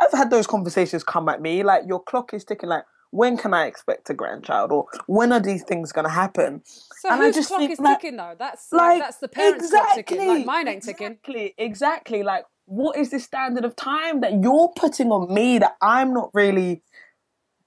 [0.00, 2.68] I've had those conversations come at me, like, your clock is ticking.
[2.68, 6.60] Like, when can I expect a grandchild, or when are these things going to happen?
[7.00, 8.34] So and whose I just clock think, is like, ticking though?
[8.36, 10.26] That's like, that's the parents' clock ticking.
[10.26, 11.12] Like mine ain't ticking.
[11.12, 12.22] Exactly, exactly.
[12.24, 16.30] Like, what is this standard of time that you're putting on me that I'm not
[16.34, 16.82] really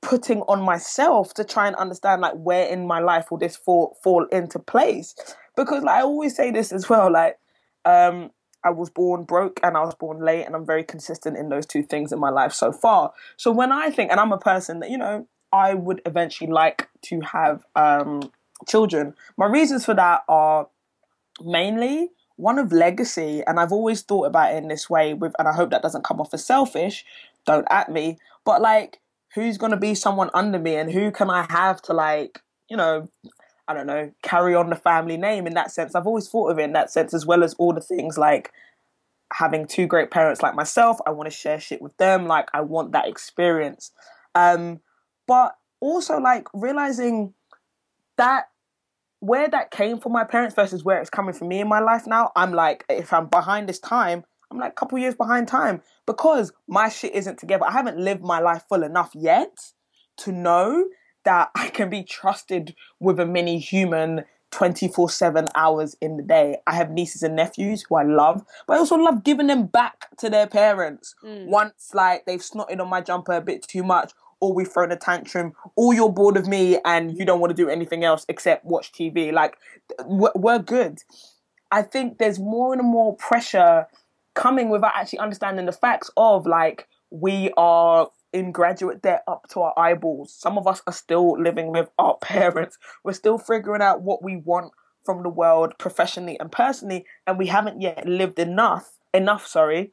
[0.01, 3.97] putting on myself to try and understand like where in my life will this fall
[4.03, 5.15] fall into place?
[5.55, 7.37] Because like, I always say this as well, like
[7.85, 8.31] um
[8.63, 11.65] I was born broke and I was born late, and I'm very consistent in those
[11.65, 13.13] two things in my life so far.
[13.37, 16.89] So when I think, and I'm a person that, you know, I would eventually like
[17.03, 18.31] to have um,
[18.67, 20.67] children, my reasons for that are
[21.41, 22.09] mainly
[22.39, 23.43] one of legacy.
[23.45, 26.05] And I've always thought about it in this way, with, and I hope that doesn't
[26.05, 27.05] come off as selfish,
[27.45, 28.99] don't at me, but like,
[29.35, 33.09] who's to be someone under me and who can I have to, like, you know,
[33.67, 35.93] I don't know, carry on the family name in that sense.
[35.93, 38.51] I've always thought of it in that sense, as well as all the things like
[39.33, 40.97] having two great parents like myself.
[41.05, 42.25] I want to share shit with them.
[42.25, 43.91] Like, I want that experience.
[44.33, 44.79] Um,
[45.27, 47.35] but also, like, realizing
[48.17, 48.49] that
[49.19, 52.07] where that came from my parents versus where it's coming from me in my life
[52.07, 55.81] now, I'm like, if I'm behind this time, I'm like a couple years behind time
[56.05, 57.65] because my shit isn't together.
[57.65, 59.71] I haven't lived my life full enough yet
[60.17, 60.85] to know
[61.25, 66.57] that I can be trusted with a mini human 24 7 hours in the day.
[66.65, 70.07] I have nieces and nephews who I love, but I also love giving them back
[70.17, 71.45] to their parents mm.
[71.45, 74.11] once like they've snotted on my jumper a bit too much.
[74.41, 77.55] Or we've thrown a tantrum, or you're bored of me and you don't want to
[77.55, 79.33] do anything else except watch TV.
[79.33, 79.57] Like,
[80.05, 80.99] we're good.
[81.71, 83.87] I think there's more and more pressure
[84.35, 89.61] coming without actually understanding the facts of like we are in graduate debt up to
[89.61, 90.33] our eyeballs.
[90.33, 92.77] Some of us are still living with our parents.
[93.03, 94.71] We're still figuring out what we want
[95.03, 99.91] from the world professionally and personally, and we haven't yet lived enough enough, sorry,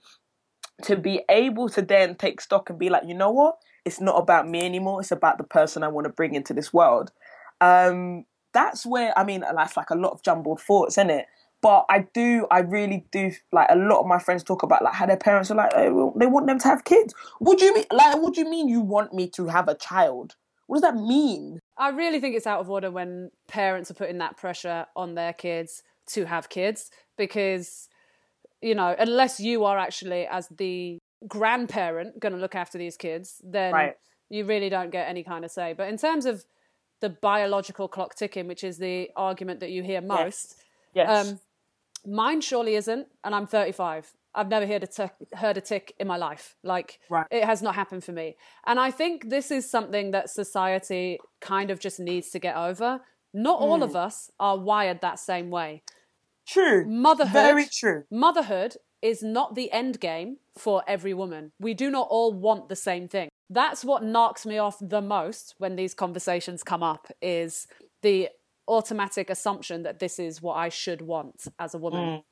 [0.83, 3.57] to be able to then take stock and be like, you know what?
[3.87, 5.01] It's not about me anymore.
[5.01, 7.13] It's about the person I want to bring into this world.
[7.61, 11.27] Um, that's where I mean, that's like a lot of jumbled thoughts, isn't it?
[11.63, 13.33] But I do, I really do.
[13.53, 16.13] Like a lot of my friends talk about like how their parents are like oh,
[16.19, 17.15] they want them to have kids.
[17.41, 17.85] Do you mean?
[17.93, 20.35] Like, what do you mean you want me to have a child?
[20.67, 21.61] What does that mean?
[21.79, 25.33] I really think it's out of order when parents are putting that pressure on their
[25.33, 27.89] kids to have kids because,
[28.61, 33.41] you know, unless you are actually, as the grandparent, going to look after these kids,
[33.45, 33.97] then Right.
[34.29, 35.73] you really don't get any kind of say.
[35.73, 36.45] But in terms of
[37.01, 40.57] the biological clock ticking, which is the argument that you hear most,
[40.95, 41.29] Yes.
[41.29, 41.41] um,
[42.07, 44.15] mine surely isn't, and I'm 35.
[44.35, 46.57] I've never heard a tick, heard a tick in my life.
[46.63, 47.27] Like Right.
[47.31, 48.37] it has not happened for me,
[48.67, 53.01] and I think this is something that society kind of just needs to get over.
[53.33, 53.83] Not all Hmm.
[53.83, 55.83] of us are wired that same way.
[56.49, 56.85] true.
[56.87, 58.05] Motherhood, Very true.
[58.09, 61.53] Motherhood is not the end game for every woman.
[61.61, 63.29] We do not all want the same thing.
[63.49, 67.67] That's what knocks me off the most when these conversations come up is
[68.03, 68.29] the
[68.69, 72.23] automatic assumption that this is what I should want as a woman.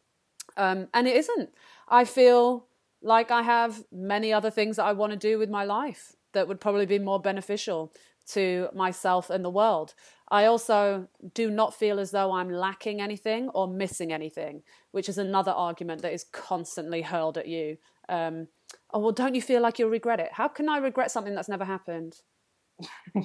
[0.57, 1.51] Um, and it isn't.
[1.89, 2.67] I feel
[3.03, 6.49] like I have many other things that I want to do with my life that
[6.49, 7.93] would probably be more beneficial
[8.27, 9.95] to myself and the world.
[10.29, 14.63] I also do not feel as though I'm lacking anything or missing anything,
[14.95, 17.77] which is another argument that is constantly hurled at you.
[18.09, 18.49] Um,
[18.93, 20.31] oh, well, don't you feel like you'll regret it?
[20.33, 22.17] How can I regret something that's never happened?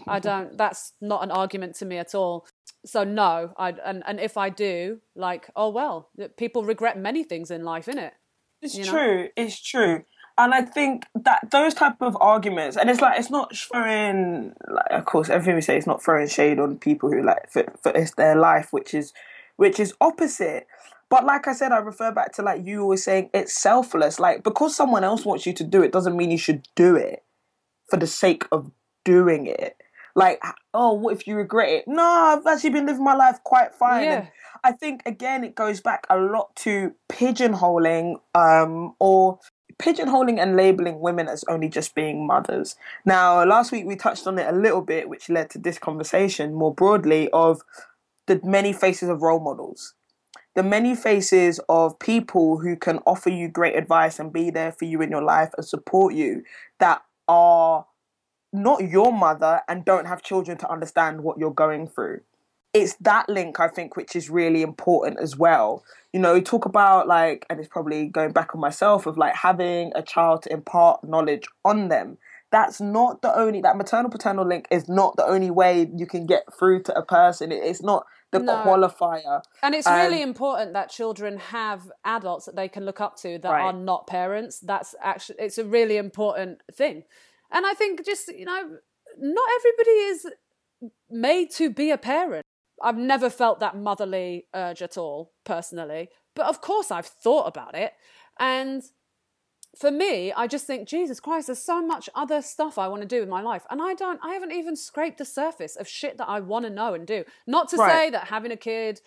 [0.07, 0.57] I don't.
[0.57, 2.47] That's not an argument to me at all.
[2.85, 7.51] So no, I and and if I do, like, oh well, people regret many things
[7.51, 8.11] in life, innit?
[8.61, 8.91] It's you know?
[8.91, 9.29] true.
[9.35, 10.03] It's true.
[10.39, 14.85] And I think that those type of arguments, and it's like it's not throwing, like,
[14.89, 17.91] of course, everything we say is not throwing shade on people who like for, for
[17.91, 19.13] it's their life, which is,
[19.57, 20.65] which is opposite.
[21.09, 24.19] But like I said, I refer back to like you always saying it's selfless.
[24.19, 27.23] Like because someone else wants you to do it doesn't mean you should do it
[27.89, 28.71] for the sake of
[29.03, 29.75] doing it.
[30.15, 30.41] Like,
[30.73, 31.83] oh, what if you regret it?
[31.87, 34.03] No, I've actually been living my life quite fine.
[34.03, 34.13] Yeah.
[34.17, 34.27] And
[34.63, 39.39] I think again it goes back a lot to pigeonholing um or
[39.79, 42.75] pigeonholing and labeling women as only just being mothers.
[43.05, 46.53] Now, last week we touched on it a little bit, which led to this conversation
[46.53, 47.61] more broadly of
[48.27, 49.95] the many faces of role models.
[50.55, 54.85] The many faces of people who can offer you great advice and be there for
[54.85, 56.43] you in your life and support you
[56.79, 57.85] that are
[58.51, 62.21] not your mother and don't have children to understand what you're going through
[62.73, 65.83] it's that link I think which is really important as well.
[66.13, 69.91] You know, talk about like, and it's probably going back on myself of like having
[69.95, 72.17] a child to impart knowledge on them.
[72.51, 76.25] That's not the only that maternal paternal link is not the only way you can
[76.25, 77.51] get through to a person.
[77.51, 78.57] It's not the No.
[78.63, 79.41] qualifier.
[79.63, 83.39] And it's Um, really important that children have adults that they can look up to
[83.39, 83.63] that Right.
[83.65, 84.59] are not parents.
[84.59, 87.05] That's actually it's a really important thing.
[87.51, 88.77] And I think just you know
[89.17, 90.27] not everybody is
[91.09, 92.45] made to be a parent.
[92.81, 96.09] I've never felt that motherly urge at all, personally.
[96.35, 97.93] But of course, I've thought about it.
[98.39, 98.83] And
[99.79, 103.07] for me, I just think, Jesus Christ, there's so much other stuff I want to
[103.07, 103.63] do in my life.
[103.69, 106.69] And I don't, I haven't even scraped the surface of shit that I want to
[106.69, 107.23] know and do.
[107.47, 107.91] Not to Right.
[107.91, 108.99] say that having a kid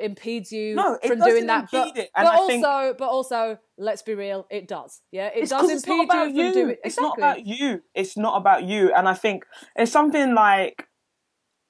[0.00, 1.68] impedes you No, from doing that.
[1.70, 2.10] But, it.
[2.16, 5.02] But also, think- but also, let's be real, it does.
[5.10, 6.44] Yeah, it it's does it's impede you you.
[6.44, 7.02] from doing It's exactly.
[7.02, 7.82] not about you.
[7.94, 8.94] It's not about you.
[8.94, 9.44] And I think
[9.76, 10.88] it's something like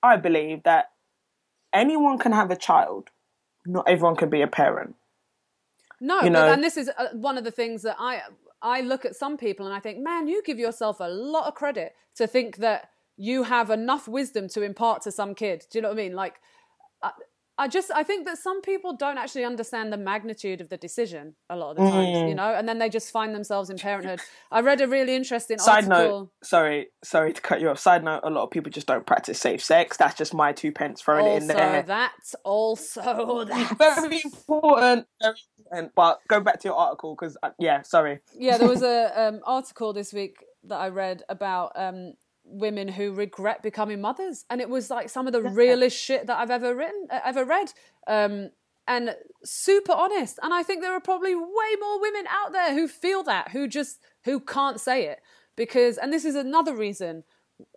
[0.03, 0.93] I believe that
[1.73, 3.09] anyone can have a child.
[3.67, 4.95] Not everyone can be a parent.
[6.01, 8.21] No, you but know- and this is uh, one of the things that I
[8.65, 11.55] I look at some people and I think, man, you give yourself a lot of
[11.55, 15.65] credit to think that you have enough wisdom to impart to some kid.
[15.71, 16.15] Do you know what I mean?
[16.15, 16.37] Like,
[17.03, 17.11] I,
[17.57, 21.37] I just I think that some people don't actually understand the magnitude of the decision
[21.49, 22.29] a lot of the times, Mm.
[22.31, 24.19] you know, and then they just find themselves in parenthood.
[24.51, 26.21] I read a really interesting Side article.
[26.23, 27.79] note, sorry, sorry to cut you off.
[27.79, 29.97] Side note, a lot of people just don't practice safe sex.
[29.97, 31.83] That's just my two pence throwing it in there.
[31.83, 35.95] that also that Very important, very important.
[35.95, 38.21] But go back to your article because, yeah, sorry.
[38.37, 43.13] yeah, there was a um, article this week that I read about um, women who
[43.13, 46.75] regret becoming mothers, and it was like some of the realest shit that I've ever
[46.75, 47.73] written, uh, ever read,
[48.07, 48.51] um,
[48.87, 50.39] and super honest.
[50.43, 53.67] And I think there are probably way more women out there who feel that, who
[53.69, 55.21] just who can't say it
[55.57, 57.25] because, and this is another reason.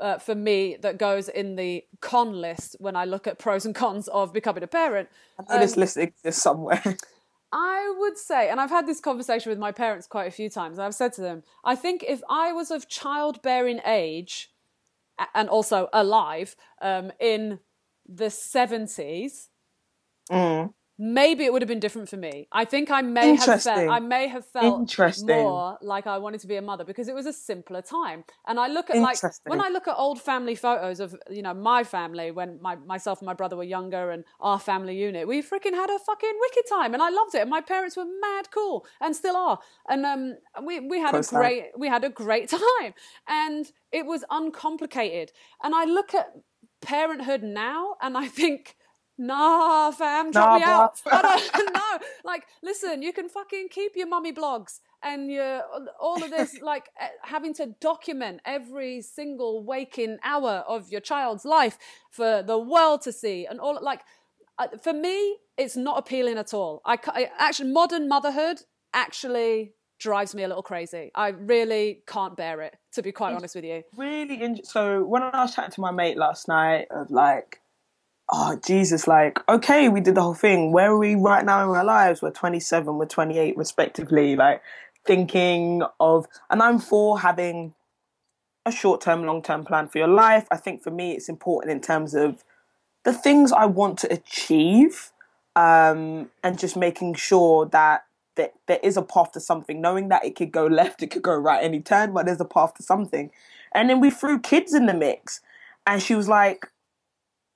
[0.02, 3.76] Uh, for me, that goes in the con list when I look at pros and
[3.76, 5.08] cons of becoming a parent.
[5.47, 6.82] Know this list exists somewhere.
[7.51, 10.79] I would say, and I've had this conversation with my parents quite a few times,
[10.79, 14.51] I've said to them, I think if I was of childbearing age
[15.33, 17.60] and also alive um, in
[18.07, 19.47] the 70s,
[20.99, 22.47] maybe it would have been different for me.
[22.51, 26.47] I think I may have felt I may have felt more like I wanted to
[26.47, 28.23] be a mother because it was a simpler time.
[28.47, 31.53] And I look at like when I look at old family photos of you know
[31.53, 35.41] my family when my myself and my brother were younger and our family unit, we
[35.41, 37.41] freaking had a fucking wicked time and I loved it.
[37.41, 39.60] And my parents were mad cool and still are.
[39.89, 41.39] And um we we had Close a time.
[41.41, 42.93] great we had a great time
[43.27, 45.31] and it was uncomplicated.
[45.63, 46.33] And I look at
[46.81, 48.76] parenthood now and I think
[49.17, 51.01] Nah, fam, drop Nah, me out.
[51.12, 51.21] I
[51.56, 52.08] don't know.
[52.23, 55.62] Like, listen, you can fucking keep your mummy blogs and your
[55.99, 61.45] all of this, like eh, having to document every single waking hour of your child's
[61.45, 61.77] life
[62.12, 64.01] for the world to see, and all like
[64.60, 66.82] uh, for me, it's not appealing at all.
[66.86, 68.62] I, I actually modern motherhood
[68.93, 71.12] actually drives me a little crazy.
[71.15, 73.84] I really can't bear it, to be quite honest with you.
[73.95, 77.62] really in- so when I was chatting to my mate last night of like
[78.29, 80.71] oh Jesus like okay we did the whole thing.
[80.71, 82.21] Where are we right now in our lives?
[82.21, 84.61] We're 27 we're 28 respectively like
[85.05, 87.73] thinking of and I'm for having
[88.65, 90.47] a short term long term plan for your life.
[90.51, 92.43] I think for me it's important in terms of
[93.03, 95.11] the things I want to achieve
[95.55, 98.03] um, and just making sure that
[98.35, 101.23] that there is a path to something, knowing that it could go left, it could
[101.23, 103.31] go right any turn, but there's a path to something.
[103.73, 105.41] And then we threw kids in the mix,
[105.87, 106.67] and she was like,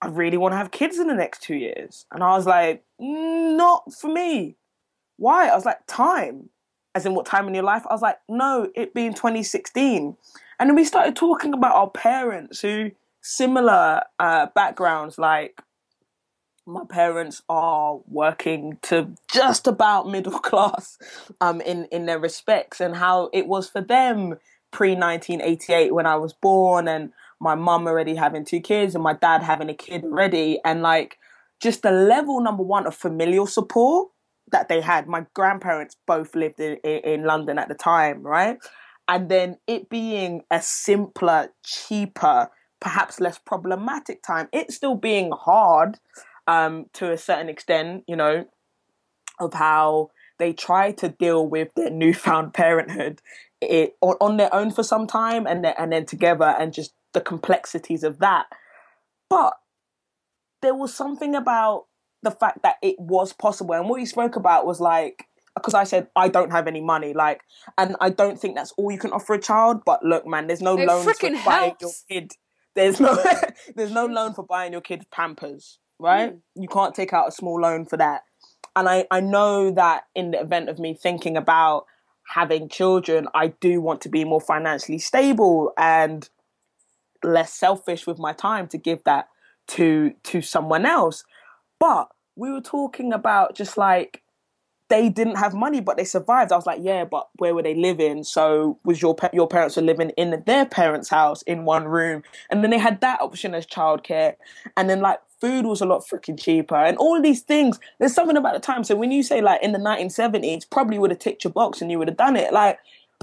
[0.02, 2.84] "I really want to have kids in the next two years," and I was like,
[3.00, 4.58] "Mm, "Not for me."
[5.18, 5.48] Why?
[5.48, 6.50] I was like, "Time."
[6.94, 7.84] As in what time in your life?
[7.90, 10.18] I was like, no, it being 2016.
[10.60, 15.62] And then we started talking about our parents who similar uh, backgrounds, like
[16.66, 20.98] my parents are working to just about middle class
[21.40, 24.36] um in in their respects and how it was for them
[24.72, 29.14] pre 1988 when I was born and my mum already having two kids and my
[29.14, 30.60] dad having a kid already.
[30.64, 31.18] And like
[31.60, 34.10] just the level number one of familial support
[34.52, 35.08] that they had.
[35.08, 38.58] My grandparents both lived in, in, London at the time right?
[39.08, 42.50] And then it being a simpler cheaper
[42.80, 46.00] perhaps less problematic time it still being hard
[46.48, 48.46] um, to a certain extent, you know,
[49.40, 53.22] of how they try to deal with their newfound parenthood
[53.62, 57.22] it, on, on their own for some time and and then together and just the
[57.22, 58.48] complexities of that.
[59.30, 59.54] But
[60.62, 61.86] there was something about
[62.24, 63.74] the fact that it was possible.
[63.74, 67.14] And what you spoke about was like, because I said I don't have any money,
[67.14, 67.42] like,
[67.78, 69.82] and I don't think that's all you can offer a child.
[69.86, 72.06] But look, man, there's no It loans for freaking buying your helps.
[72.10, 72.32] kid.
[72.76, 73.22] There's no,
[73.76, 76.34] there's no loan for buying your kid Pampers, right?
[76.34, 76.42] Mm.
[76.56, 78.22] You can't take out a small loan for that.
[78.76, 81.86] And I, I know that in the event of me thinking about
[82.34, 86.30] having children, I do want to be more financially stable and
[87.24, 89.28] less selfish with my time to give that
[89.68, 91.24] to to someone else.
[91.80, 94.22] But we were talking about just like
[94.92, 96.52] they didn't have money, but they survived.
[96.52, 98.26] I was like, yeah, but where were they living?
[98.26, 102.62] So was your your parents were living in their parents' house in one room, and
[102.62, 104.36] then they had that option as childcare,
[104.76, 107.80] and then like food was a lot freaking cheaper, and all of these things.
[108.00, 108.84] There's something about the time.
[108.84, 111.90] So when you say like in the 1970s, probably would have ticked your box and
[111.90, 112.52] you would have done it.
[112.52, 112.78] Like,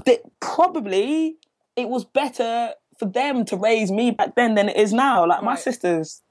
[0.05, 1.37] they, probably
[1.75, 5.25] it was better for them to raise me back then than it is now.
[5.25, 5.59] Like my Right.
[5.59, 6.21] sister's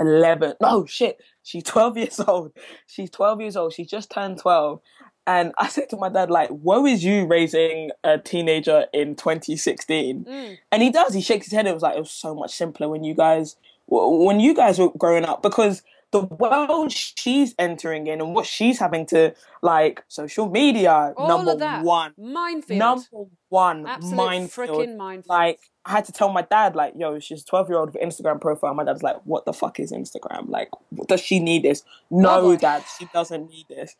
[0.00, 1.18] 11 no shit.
[1.42, 2.52] She's 12 years old.
[2.86, 3.72] She's 12 years old.
[3.72, 4.80] She's just turned 12
[5.26, 10.24] and i said to my dad like woe is you raising a teenager in 2016
[10.24, 10.58] Mm.
[10.70, 11.14] and he does.
[11.14, 11.66] He shakes his head.
[11.66, 14.90] It was like it was so much simpler when you guys when you guys were
[14.98, 20.48] growing up because the world she's entering in and what she's having to like social
[20.48, 22.14] media All number one.
[22.18, 22.78] Minefield.
[22.78, 23.04] number
[23.48, 24.68] one Absolute minefield.
[24.70, 25.26] freaking minefield.
[25.28, 28.02] like I had to tell my dad, like, yo, she's a 12 year old with
[28.02, 28.74] an Instagram profile.
[28.74, 30.48] My dad's like, what the fuck is Instagram?
[30.48, 30.70] Like,
[31.06, 31.84] does she need this?
[32.10, 32.56] No, boy.
[32.56, 33.94] dad, she doesn't need this.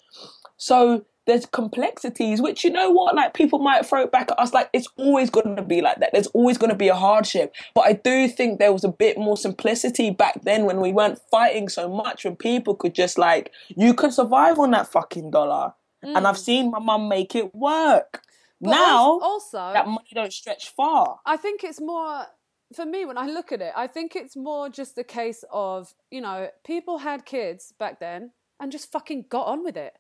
[0.57, 4.55] So there's complexities, which you know what, like people might throw it back at us.
[4.55, 6.11] Like, it's always going to be like that.
[6.13, 7.55] There's always going to be a hardship.
[7.75, 11.21] But I do think there was a bit more simplicity back then when we weren't
[11.31, 15.75] fighting so much, when people could just, like, you could survive on that fucking dollar.
[16.03, 16.45] And I've mm.
[16.45, 18.23] seen my mum make it work.
[18.65, 21.19] But now, also, that money don't stretch far.
[21.27, 22.27] I think it's more
[22.75, 23.73] for me when I look at it.
[23.77, 28.33] I think it's more just a case of you know people had kids back then
[28.59, 29.93] and just fucking got on with it.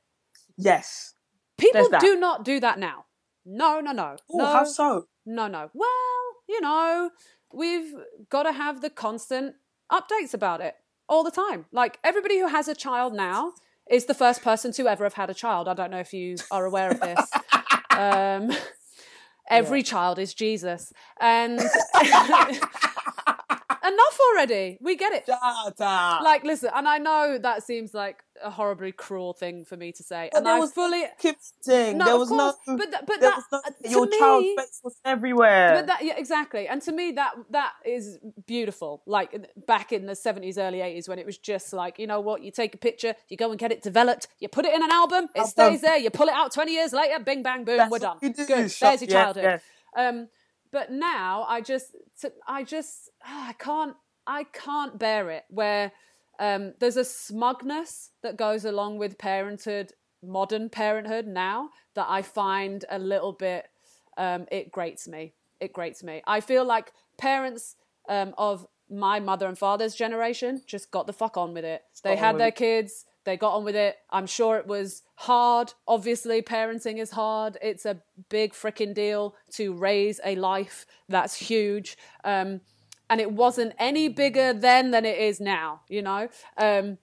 [0.57, 1.15] Yes.
[1.59, 3.05] People do not do that now.
[3.47, 5.07] No, no, no, Oh, no, how so?
[5.27, 5.71] no, no.
[5.75, 5.91] Well,
[6.49, 7.11] you know,
[7.53, 7.93] we've
[8.31, 9.55] got to have the constant
[9.93, 10.75] updates about it
[11.09, 11.67] all the time.
[11.71, 13.53] Like everybody who has a child now
[13.91, 15.69] is the first person to ever have had a child.
[15.69, 17.21] I don't know if you are aware of this.
[17.99, 18.51] um,
[19.49, 21.61] every child is Jesus, and
[23.85, 24.79] enough already.
[24.81, 25.25] We get it.
[26.23, 30.03] Like, listen, and I know that seems like a horribly cruel thing for me to
[30.03, 31.05] say, But and there I was fully.
[31.21, 31.99] Kipting.
[31.99, 32.77] No, there was course, no.
[32.77, 35.75] but that- but that- no, uh, your child's face was everywhere.
[35.77, 36.67] But that, yeah, exactly.
[36.69, 39.03] And to me, that that is beautiful.
[39.07, 42.43] Like back in the seventies, early eighties, when it was just like, you know what,
[42.43, 44.91] you take a picture, you go and get it developed, you put it in an
[44.91, 47.91] album, it stays there, you pull it out twenty years later, bing bang boom, That's
[47.91, 48.19] we're done.
[48.21, 48.37] Good.
[48.37, 49.61] There's your childhood.
[49.97, 50.29] Um,
[50.73, 51.95] but now I just,
[52.49, 53.95] I just, ah, I can't,
[54.27, 55.45] I can't bear it.
[55.49, 55.93] Where
[56.39, 62.85] um, there's a smugness that goes along with parenthood, modern parenthood now that I find
[62.91, 63.69] a little bit.
[64.17, 65.35] Um, it grates me.
[65.61, 66.23] It grates me.
[66.27, 67.77] I feel like parents
[68.09, 71.83] um, of my mother and father's generation just got the fuck on with it.
[72.03, 73.07] They had their kids.
[73.25, 73.97] They got on with it.
[74.11, 75.73] I'm sure it was hard.
[75.89, 77.57] Obviously, parenting is hard.
[77.63, 80.85] It's a big freaking deal to raise a life.
[81.09, 81.97] That's huge.
[82.23, 82.61] Um,
[83.11, 86.29] and it wasn't any bigger then than it is now, you know?
[86.57, 86.99] Um,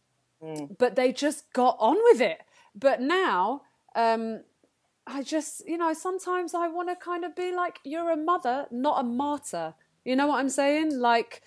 [0.78, 2.40] But they just got on with it.
[2.74, 3.62] But now,
[3.96, 4.42] um,
[5.06, 8.66] I just, you know, sometimes I want to kind of be like, you're a mother,
[8.72, 9.76] not a martyr.
[10.04, 10.98] You know what I'm saying?
[10.98, 11.44] Like,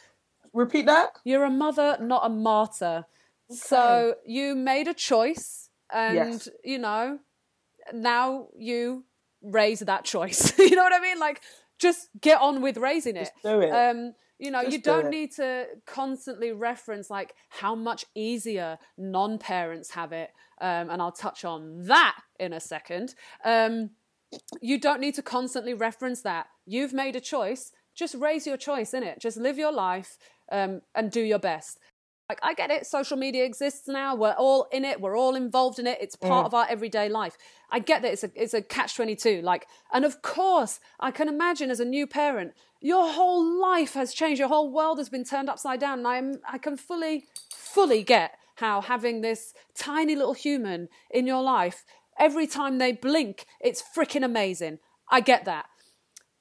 [0.52, 1.18] Repeat that.
[1.24, 3.06] you're a mother, not a martyr.
[3.50, 6.48] So you made a choice, and Yes.
[6.64, 7.18] you know,
[7.92, 9.04] now you
[9.42, 10.56] raise that choice.
[10.58, 11.18] you know what I mean?
[11.18, 11.40] Like,
[11.78, 13.24] just get on with raising it.
[13.24, 13.70] Just do it.
[13.70, 14.14] Um,
[14.44, 19.90] you know, you Just do don't need to constantly reference like how much easier non-parents
[19.90, 20.30] have it,
[20.60, 23.14] um, and I'll touch on that in a second.
[23.44, 23.90] Um,
[24.60, 26.46] you don't need to constantly reference that.
[26.66, 27.72] You've made a choice.
[27.94, 29.20] Just raise your choice in it.
[29.20, 30.18] Just live your life
[30.50, 31.78] um, and do your best.
[32.28, 32.86] Like I get it.
[32.86, 34.14] Social media exists now.
[34.14, 35.00] We're all in it.
[35.00, 35.98] We're all involved in it.
[36.00, 37.36] It's part of our everyday life.
[37.70, 39.42] I get that it's a it's a catch twenty two.
[39.42, 42.54] Like, and of course, I can imagine as a new parent,
[42.84, 44.38] your whole life has changed.
[44.38, 46.00] Your whole world has been turned upside down.
[46.00, 51.42] And I'm I can fully fully get how having this tiny little human in your
[51.42, 51.84] life
[52.18, 54.78] every time they blink, it's freaking amazing.
[55.10, 55.64] I get that.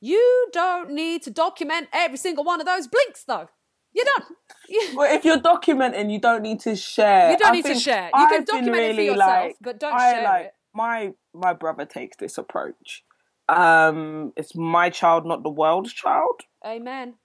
[0.01, 3.47] You don't need to document every single one of those blinks, though.
[3.93, 4.95] You don't.
[4.95, 7.31] But if you're documenting, you don't need to share.
[7.31, 8.07] You don't I need to share.
[8.07, 10.53] You can I've been document it for yourself, like- but don't I, share like, it.
[10.73, 13.03] My my brother takes this approach.
[13.49, 16.41] Um, it's my child, not the world's child.
[16.65, 17.15] Amen.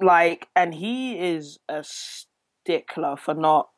[0.00, 3.68] Like, and he is a stickler for not,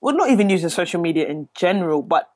[0.00, 2.28] well, not even using social media in general, but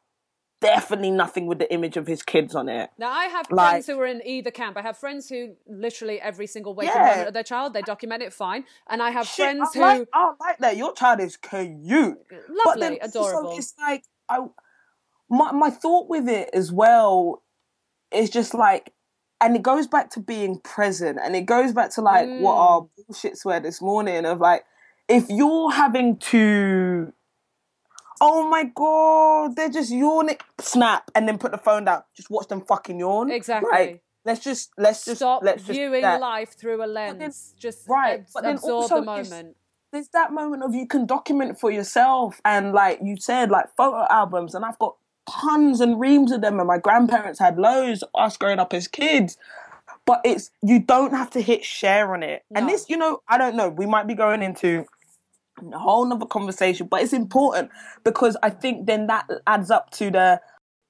[0.61, 2.91] definitely nothing with the image of his kids on it.
[2.99, 4.77] Now I have Like- friends who are in either camp.
[4.77, 7.11] I have friends who literally every single waking Yeah.
[7.11, 10.07] moment of their child they document it fine, and I have Shit, friends I who
[10.15, 10.77] I like that.
[10.77, 12.19] Your child is cute.
[12.31, 13.59] but lovely, also adorable.
[13.59, 14.39] it's like I
[15.29, 17.43] my my thought with it as well
[18.17, 18.93] is just like
[19.41, 22.59] and it goes back to being present and it goes back to like what Mm.
[22.59, 24.65] our bullshits were this morning of like
[25.09, 27.13] if you're having to
[28.19, 30.39] Oh my god, they're just yawning.
[30.59, 32.03] Snap, and then put the phone down.
[32.17, 33.31] Just watch them fucking yawn.
[33.31, 34.01] Exactly.
[34.25, 36.19] Let's just let's just Stop let's just viewing that.
[36.21, 37.55] life through a then- lens.
[37.59, 39.57] Just right, abs- but then absorb also the moment.
[39.93, 44.07] There's that moment of you can document for yourself, and like you said, like photo
[44.11, 44.97] albums, and I've got
[45.29, 48.03] tons and reams of them, and my grandparents had loads.
[48.15, 49.37] Us growing up as kids.
[50.05, 52.45] But it's you don't have to hit share on it.
[52.55, 53.69] And this, you know, I don't know.
[53.69, 54.87] We might be going into
[55.73, 57.71] a whole nother conversation, but it's important
[58.05, 60.41] because I think then that adds up to the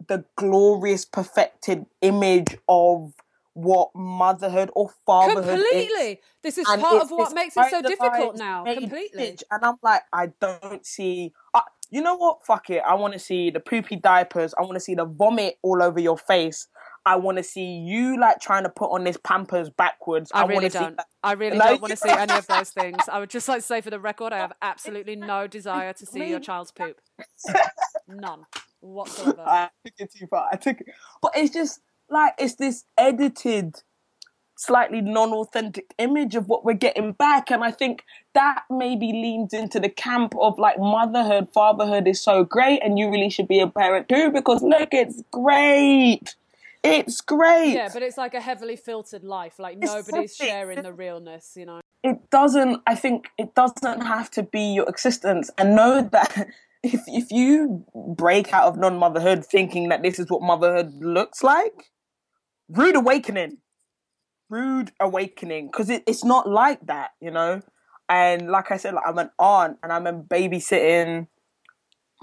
[0.08, 3.14] the glorious perfected image of
[3.54, 5.62] what motherhood or fatherhood is.
[5.62, 6.20] Completely.
[6.42, 8.64] This is And part of what makes it so difficult now.
[8.64, 9.38] Completely.
[9.50, 11.32] And I'm like, I don't see.
[11.54, 12.44] Uh, you know what?
[12.46, 12.82] Fuck it.
[12.86, 14.54] I want to see the poopy diapers.
[14.58, 16.68] I want to see the vomit all over your face.
[17.04, 20.32] I want to see you like trying to put on this Pampers backwards.
[20.34, 20.96] I wanna really don't.
[20.96, 22.98] that- I really No, don't want to see any of those things.
[23.08, 26.06] I would just like to say for the record, I have absolutely no desire to
[26.06, 27.00] see your child's poop.
[28.08, 28.44] None
[28.80, 29.42] whatsoever.
[29.46, 30.48] I took it too far.
[30.52, 30.86] I took it,
[31.22, 31.80] but it's just
[32.10, 33.76] like it's this edited,
[34.56, 38.04] slightly non-authentic image of what we're getting back, and I think
[38.34, 43.10] that maybe leans into the camp of like motherhood, fatherhood is so great, and you
[43.10, 46.34] really should be a parent too because look, it's great.
[46.82, 47.74] It's great.
[47.74, 49.58] Yeah, but it's like a heavily filtered life.
[49.58, 51.80] Like It's nobody's something- sharing the realness, you know.
[52.02, 56.30] it doesn't i think it doesn't have to be your existence and know that
[56.84, 57.84] if if you
[58.24, 61.90] break out of non-motherhood thinking that this is what motherhood looks like
[62.68, 63.56] rude awakening
[64.48, 67.62] rude awakening because it, it's not like that you know?
[68.08, 71.26] And like i said like i'm an aunt and i'm a babysitting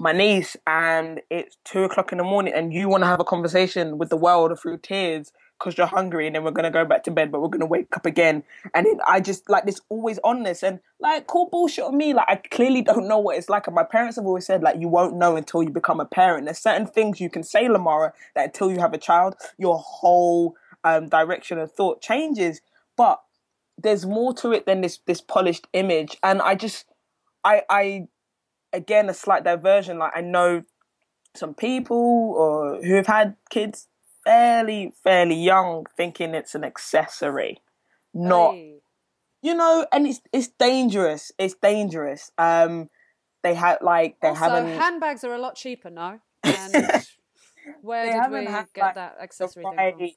[0.00, 3.24] my niece and it's two o'clock in the morning and you want to have a
[3.24, 7.04] conversation with the world through tears because you're hungry and then we're to go back
[7.04, 8.42] to bed but we're to wake up again.
[8.74, 12.12] And then i just like this always on this and like call bullshit on me.
[12.12, 14.80] Like i clearly don't know what it's like and my parents have always said like
[14.80, 16.46] you won't know until you become a parent.
[16.46, 20.56] There's certain things you can say lamara that until you have a child your whole
[20.84, 22.60] um, direction of thought changes
[22.96, 23.20] but
[23.76, 26.84] there's more to it than this this polished image and i just
[27.44, 28.06] i i
[28.72, 30.62] again a slight diversion like i know
[31.34, 31.96] some people
[32.36, 33.88] or who have had kids
[34.24, 37.58] fairly fairly young thinking it's an accessory
[38.14, 38.76] not Hey.
[39.42, 42.88] you know and it's it's dangerous it's dangerous um
[43.42, 46.20] they had like they Also, haven't handbags are a lot cheaper now.
[46.44, 46.72] And
[47.82, 50.16] where did we had, get like, that the accessory thing right-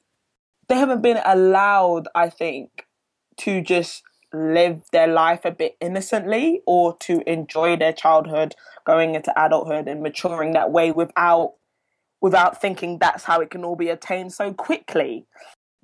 [0.68, 2.86] they haven't been allowed i think
[3.36, 4.02] to just
[4.32, 8.54] live their life a bit innocently or to enjoy their childhood
[8.84, 11.54] going into adulthood and maturing that way without
[12.20, 15.26] without thinking that's how it can all be attained so quickly.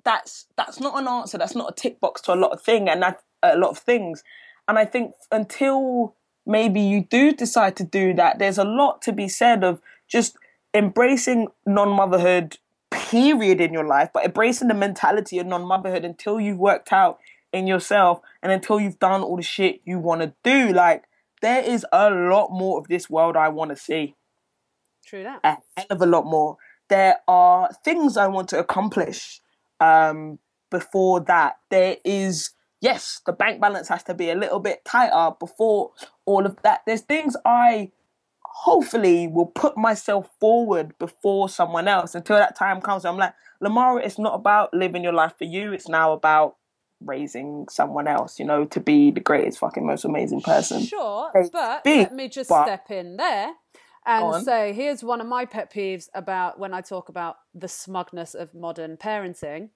[0.05, 1.39] That's that's not an answer.
[1.39, 3.79] That's not a tick box to a lot of thing and that a lot of
[3.79, 4.23] things.
[4.67, 6.15] And i think until
[6.47, 10.37] maybe you do decide to do that there's a lot to be said of just
[10.75, 12.59] embracing non-motherhood
[13.11, 17.19] period in your life but embracing the mentality of non-motherhood until you've worked out
[17.53, 21.05] in yourself and until you've done all the shit you want to do like
[21.43, 24.15] there is a lot more of this world i want to see
[25.07, 25.41] True that.
[25.45, 26.57] a hell of a lot more.
[26.89, 29.41] There are things I want to accomplish
[29.81, 30.39] um,
[30.71, 31.57] before that.
[31.71, 32.51] There is,
[32.81, 35.93] yes, the bank balance has to be a little bit tighter before
[36.25, 36.83] all of that.
[36.87, 37.91] There's things I
[38.55, 43.05] hopefully will put myself forward before someone else until that time comes.
[43.05, 46.57] I'm like, Lamara, it's not about living your life for you, it's now about
[47.01, 50.83] raising someone else, you know, to be the greatest fucking most amazing person.
[50.83, 53.55] Sure, but be, let me just but- step in there
[54.07, 58.35] and say here's one of my pet peeves about when I talk about the smugness
[58.35, 59.71] of modern parenting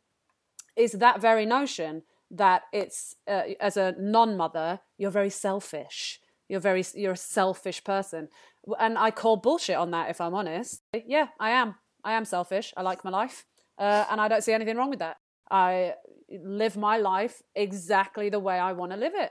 [0.77, 6.21] is that very notion that it's uh, as a non-mother you're very selfish.
[6.49, 8.29] You're very you're a selfish person.
[8.79, 10.83] And I call bullshit on that if I'm honest.
[11.07, 11.77] Yeah, I am.
[12.05, 12.73] I am selfish.
[12.77, 13.45] I like my life.
[13.79, 15.17] Uh, and I don't see anything wrong with that.
[15.51, 15.95] I
[16.31, 19.31] live my life exactly the way I want to live it.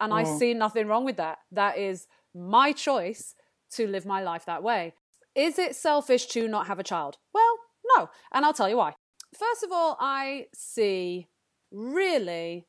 [0.00, 1.38] And I see nothing wrong with that.
[1.50, 3.34] That is my choice
[3.72, 4.94] to live my life that way.
[5.34, 7.18] Is it selfish to not have a child?
[7.34, 7.58] Well,
[7.96, 8.08] no.
[8.32, 8.94] And I'll tell you why.
[9.36, 11.28] First of all, I see
[11.70, 12.66] really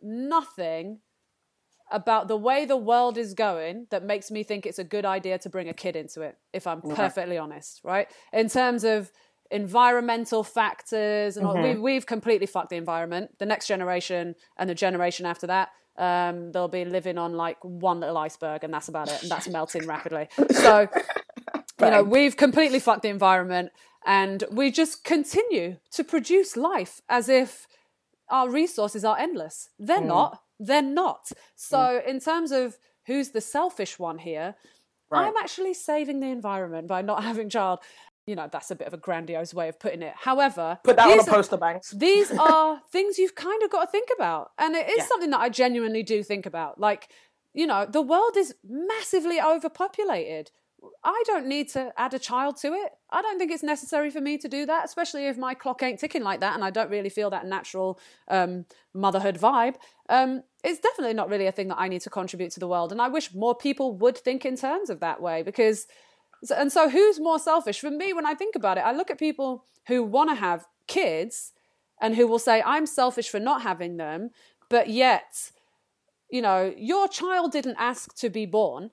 [0.00, 1.00] nothing
[1.92, 5.38] about the way the world is going that makes me think it's a good idea
[5.38, 8.08] to bring a kid into it, if I'm perfectly honest, right?
[8.32, 9.12] In terms of
[9.50, 13.38] environmental factors and all, we, we've completely fucked the environment.
[13.38, 18.00] The next generation and the generation after that, um, they'll be living on like one
[18.00, 19.22] little iceberg and that's about it.
[19.22, 20.28] And that's melting rapidly.
[20.50, 20.88] So,
[21.80, 23.70] you know, we've completely fucked the environment
[24.06, 27.66] and we just continue to produce life as if
[28.30, 29.68] our resources are endless.
[29.78, 30.40] They're not.
[30.66, 31.30] They're not.
[31.56, 32.06] So, mm.
[32.06, 34.54] in terms of who's the selfish one here,
[35.10, 35.26] Right.
[35.26, 37.80] I'm actually saving the environment by not having child.
[38.26, 40.14] You know, that's a bit of a grandiose way of putting it.
[40.16, 41.90] However, Put that on a these are- poster, Banks.
[41.90, 44.52] these are things you've kind of got to think about.
[44.58, 45.06] And it is Yeah.
[45.06, 46.78] something that I genuinely do think about.
[46.80, 47.10] Like,
[47.52, 50.50] you know, the world is massively overpopulated.
[51.04, 52.92] I don't need to add a child to it.
[53.10, 56.00] I don't think it's necessary for me to do that, especially if my clock ain't
[56.00, 59.76] ticking like that and I don't really feel that natural um, motherhood vibe.
[60.08, 62.90] Um, it's definitely not really a thing that I need to contribute to the world.
[62.92, 65.86] And I wish more people would think in terms of that way because
[66.50, 69.18] and so who's more selfish for me when i think about it i look at
[69.18, 71.52] people who want to have kids
[72.00, 74.30] and who will say i'm selfish for not having them
[74.68, 75.52] but yet
[76.30, 78.90] you know your child didn't ask to be born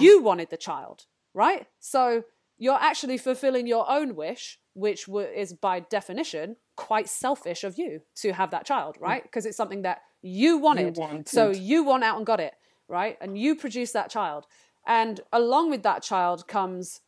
[0.00, 1.66] you wanted the child right?
[1.78, 2.24] So
[2.56, 8.00] you're actually fulfilling your own wish which w- is by definition quite selfish of you
[8.16, 9.22] to have that child right?
[9.22, 10.96] Because it's something that you wanted.
[11.28, 11.58] so wanted.
[11.58, 12.54] you went out and got it
[12.88, 13.16] right?
[13.20, 14.46] And you produced that child.
[14.86, 17.00] And along with that child comes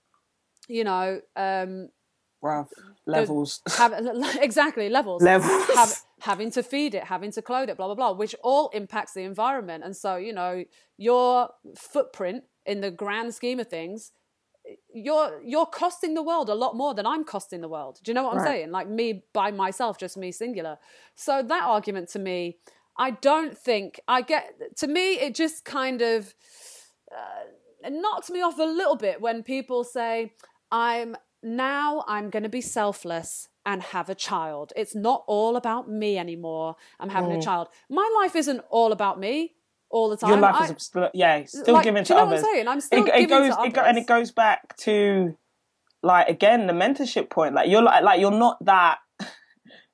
[0.68, 1.88] you know um
[2.43, 2.68] Bruv,
[3.07, 3.61] levels.
[3.76, 3.93] have,
[4.41, 5.66] exactly levels Levels.
[5.74, 9.14] have, having to feed it having to clothe it blah blah blah which all impacts
[9.14, 10.64] the environment and so you know
[10.97, 14.12] your footprint in the grand scheme of things
[14.93, 17.99] you're you're costing the world a lot more than I'm costing the world.
[18.03, 18.70] Do you know what I'm saying?
[18.70, 20.78] Like me by myself, just me singular.
[21.14, 22.59] So that argument to me,
[22.97, 24.76] I don't think I get.
[24.78, 26.34] To me, it just kind of
[27.11, 30.32] uh, knocks me off a little bit when people say,
[30.70, 34.72] "I'm now I'm going to be selfless." And have a child.
[34.74, 36.76] It's not all about me anymore.
[36.99, 37.41] I'm having Mm.
[37.41, 37.68] a child.
[37.91, 39.55] My life isn't all about me
[39.91, 40.30] all the time.
[40.30, 42.43] Your life I- is yeah, still like, given do to you know others.
[42.43, 42.68] I'm saying?
[42.68, 45.36] I'm still it, it giving goes, to it go, and it goes back to
[46.03, 47.55] like again the mentorship point.
[47.55, 48.99] Like you're like, like you're not that.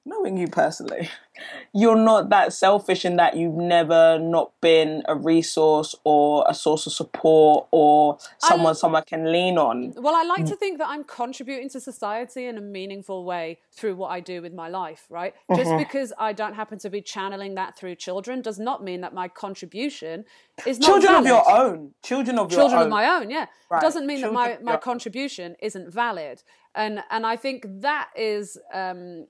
[0.09, 1.11] Knowing you personally,
[1.75, 6.87] you're not that selfish in that you've never not been a resource or a source
[6.87, 9.93] of support or someone someone can lean on.
[9.97, 10.29] Well, I Mm.
[10.29, 14.21] like to think that I'm contributing to society in a meaningful way through what I
[14.21, 15.35] do with my life, right?
[15.57, 15.79] Just Mm-hmm.
[15.79, 19.27] because I don't happen to be channeling that through children does not mean that my
[19.27, 20.25] contribution
[20.65, 21.95] is not Children of your own.
[22.05, 22.87] Children of children your own.
[22.87, 23.83] of my own yeah Right.
[23.83, 26.43] doesn't mean that my, my contribution isn't valid
[26.75, 29.27] and and i think that is um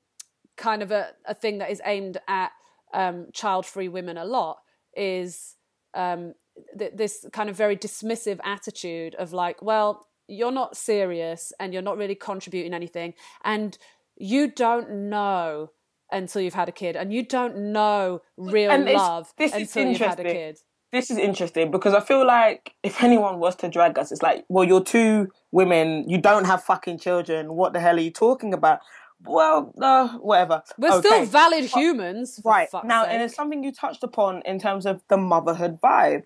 [0.57, 2.53] kind of a, a thing that is aimed at
[2.95, 4.59] um child free women a lot
[4.95, 5.57] is
[5.95, 6.35] um
[6.79, 11.83] th- this kind of very dismissive attitude of like well you're not serious and you're
[11.83, 13.79] not really contributing anything and
[14.17, 15.71] you don't know
[16.11, 20.21] until you've had a kid and you don't know real And love until you've had
[20.21, 20.59] a kid
[20.93, 24.45] this is interesting because I feel like if anyone was to drag us, it's like,
[24.49, 27.55] well, you're two women, you don't have fucking children.
[27.55, 28.81] What the hell are you talking about?
[29.27, 30.63] Well, uh, whatever.
[30.79, 31.25] we're still Okay.
[31.25, 33.13] valid humans for right now, sake.
[33.13, 36.25] and it's something you touched upon in terms of the motherhood vibe.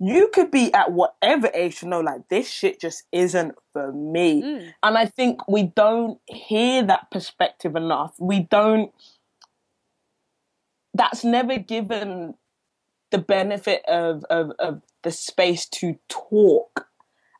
[0.00, 4.42] You could be at whatever age to know, like this shit just isn't for me.
[4.42, 4.72] Mm.
[4.82, 8.14] And I think we don't hear that perspective enough.
[8.18, 8.92] We don't.
[10.94, 12.34] That's never given
[13.10, 16.86] the benefit of, of, of the space to talk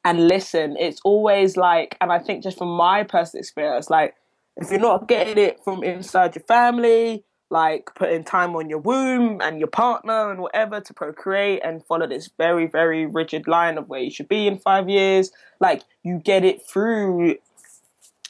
[0.05, 0.77] and listen.
[0.79, 4.15] It's always like, and I think just from my personal experience, like
[4.59, 9.41] if you're not getting it from inside your family, like putting time on your womb
[9.41, 13.89] and your partner and whatever to procreate and follow this very, very rigid line of
[13.89, 15.31] where you should be in five years,
[15.61, 17.37] like you get it through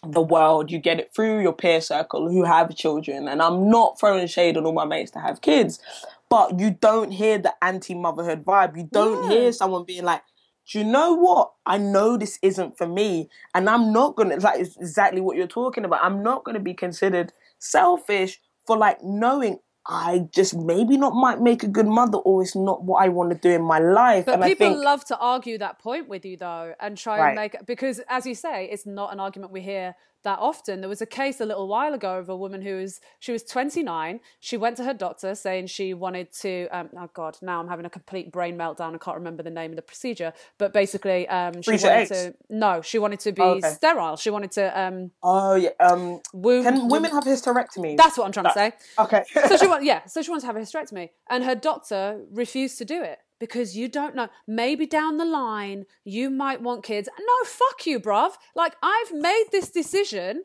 [0.04, 3.26] the world, you get it through your peer circle who have children.
[3.26, 5.80] And I'm not throwing shade on all my mates to have kids,
[6.28, 8.76] but you don't hear the anti motherhood vibe.
[8.76, 9.30] You don't Yeah.
[9.30, 10.22] hear someone being like,
[10.70, 11.52] do you know what?
[11.64, 15.84] I know this isn't for me, and I'm not gonna like exactly what you're talking
[15.84, 16.04] about.
[16.04, 21.62] I'm not gonna be considered selfish for like knowing I just maybe not might make
[21.62, 24.26] a good mother, or it's not what I want to do in my life.
[24.26, 27.18] But and people I think love to argue that point with you, though, and try
[27.18, 27.28] Right.
[27.28, 29.94] and make because, as you say, it's not an argument we hear
[30.24, 30.80] that often.
[30.80, 33.42] There was a case a little while ago of a woman who was she was
[33.42, 34.20] 29.
[34.40, 36.68] She went to her doctor saying she wanted to.
[36.68, 38.94] Um, oh God, now I'm having a complete brain meltdown.
[38.94, 42.34] I can't remember the name of the procedure, but basically, um, she Freeze wanted to.
[42.50, 43.70] No, she wanted to be Oh, okay.
[43.70, 44.16] sterile.
[44.16, 44.80] She wanted to.
[44.80, 47.96] Um, oh yeah, um, womb, can women have hysterectomy?
[47.96, 48.72] That's what I'm trying to say.
[48.98, 49.24] okay.
[49.48, 52.78] so she want, yeah, so she wanted to have a hysterectomy, and her doctor refused
[52.78, 54.28] to do it because you don't know.
[54.46, 57.08] Maybe down the line you might want kids.
[57.18, 58.32] No, fuck you, bruv.
[58.54, 60.44] Like I've made this decision,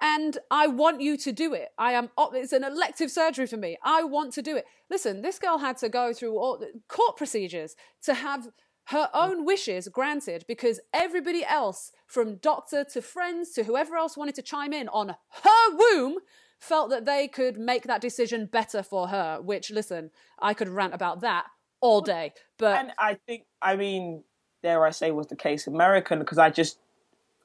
[0.00, 1.70] and I want you to do it.
[1.78, 3.78] I am, it's an elective surgery for me.
[3.82, 4.66] I want to do it.
[4.90, 8.48] Listen, this girl had to go through all court procedures to have
[8.90, 14.34] her own wishes granted because everybody else, from doctor to friends to whoever else wanted
[14.36, 16.18] to chime in on her womb,
[16.60, 19.40] felt that they could make that decision better for her.
[19.40, 21.46] Which, listen, I could rant about that
[21.80, 24.24] all day, but and I think I mean
[24.62, 26.78] dare I say, was the case American because I just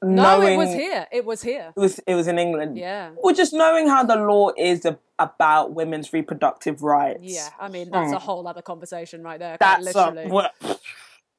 [0.02, 1.06] No, knowing it was here.
[1.12, 1.72] It was here.
[1.76, 2.76] It was it was in England.
[2.76, 3.10] Yeah.
[3.16, 7.20] Well, just knowing how the law is a, about women's reproductive rights.
[7.22, 9.56] Yeah, I mean that's a whole other conversation right there.
[9.60, 10.30] That's a, literally.
[10.30, 10.50] well,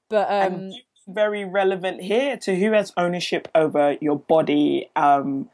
[0.09, 0.71] but um,
[1.07, 4.89] very relevant here to who has ownership over your body.
[4.95, 5.49] Um,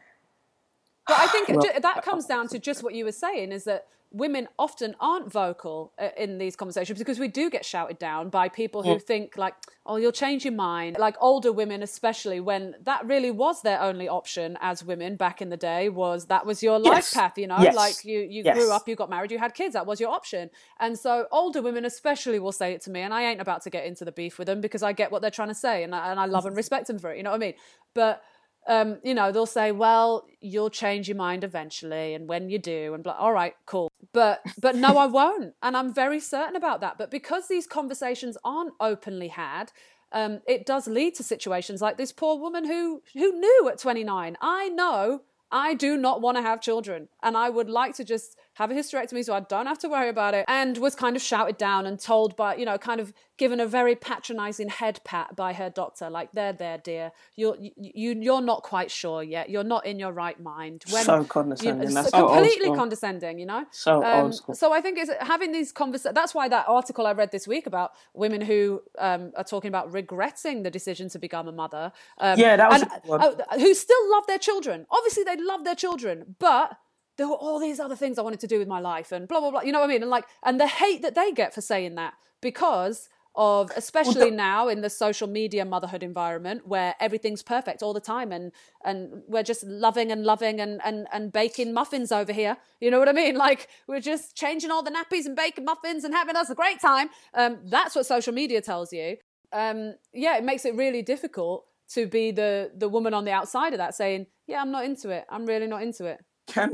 [1.08, 3.88] But I think Well- that comes down to just what you were saying is that
[4.12, 8.50] women often aren't vocal uh, in these conversations because we do get shouted down by
[8.50, 9.54] people who think like
[9.86, 14.08] oh you'll change your mind like older women especially when that really was their only
[14.10, 17.14] option as women back in the day was that was your life Yes.
[17.14, 17.76] path you know Yes.
[17.76, 18.56] like you you Yes.
[18.56, 20.50] grew up you got married you had kids that was your option
[20.80, 23.70] and so older women especially will say it to me and I ain't about to
[23.70, 25.94] get into the beef with them because I get what they're trying to say and
[25.94, 27.54] I, and I love and respect them for it you know what I mean
[27.94, 28.24] but
[28.68, 32.94] um, you know, they'll say, "Well, you'll change your mind eventually, and when you do,
[32.94, 36.82] and blah, all right, cool." But but no, I won't, and I'm very certain about
[36.82, 36.98] that.
[36.98, 39.72] But because these conversations aren't openly had,
[40.12, 44.38] um, it does lead to situations like this poor woman who who knew at 29.
[44.42, 48.38] I know I do not want to have children, and I would like to just
[48.60, 50.44] have a hysterectomy so I don't have to worry about it.
[50.48, 53.66] And was kind of shouted down and told by, you know, kind of given a
[53.66, 58.64] very patronizing head pat by her doctor, like, "There, there, dear, you're you you're not
[58.64, 59.50] quite sure yet.
[59.50, 61.88] You're not in your right mind." So condescending.
[61.88, 63.40] You That's so completely condescending.
[63.40, 63.66] You know.
[63.72, 64.56] So Um, old school.
[64.56, 66.16] So I think it's having these conversations.
[66.16, 69.92] That's why that article I read this week about women who um, are talking about
[69.94, 71.94] regretting the decision to become a mother.
[72.18, 73.22] Um, Yeah, that was and, a good one.
[73.22, 74.86] uh, who still love their children.
[74.92, 76.78] Obviously, they love their children, but
[77.20, 79.42] there were all these other things I wanted to do with my life, and blah
[79.42, 79.62] blah blah.
[79.62, 80.02] You know what I mean?
[80.02, 84.68] And like, and the hate that they get for saying that because of especially now
[84.68, 88.52] in the social media motherhood environment where everything's perfect all the time and
[88.84, 92.58] and we're just loving and loving and and and baking muffins over here.
[92.80, 93.36] You know what i mean?
[93.50, 96.80] Like we're just changing all the nappies and baking muffins and having us a great
[96.82, 97.10] time.
[97.34, 99.18] Um that's what social media tells you.
[99.52, 103.74] Um yeah it makes it really difficult to be the the woman on the outside
[103.74, 105.26] of that saying yeah i'm not into it.
[105.30, 106.20] I'm really not into it
[106.50, 106.72] Can,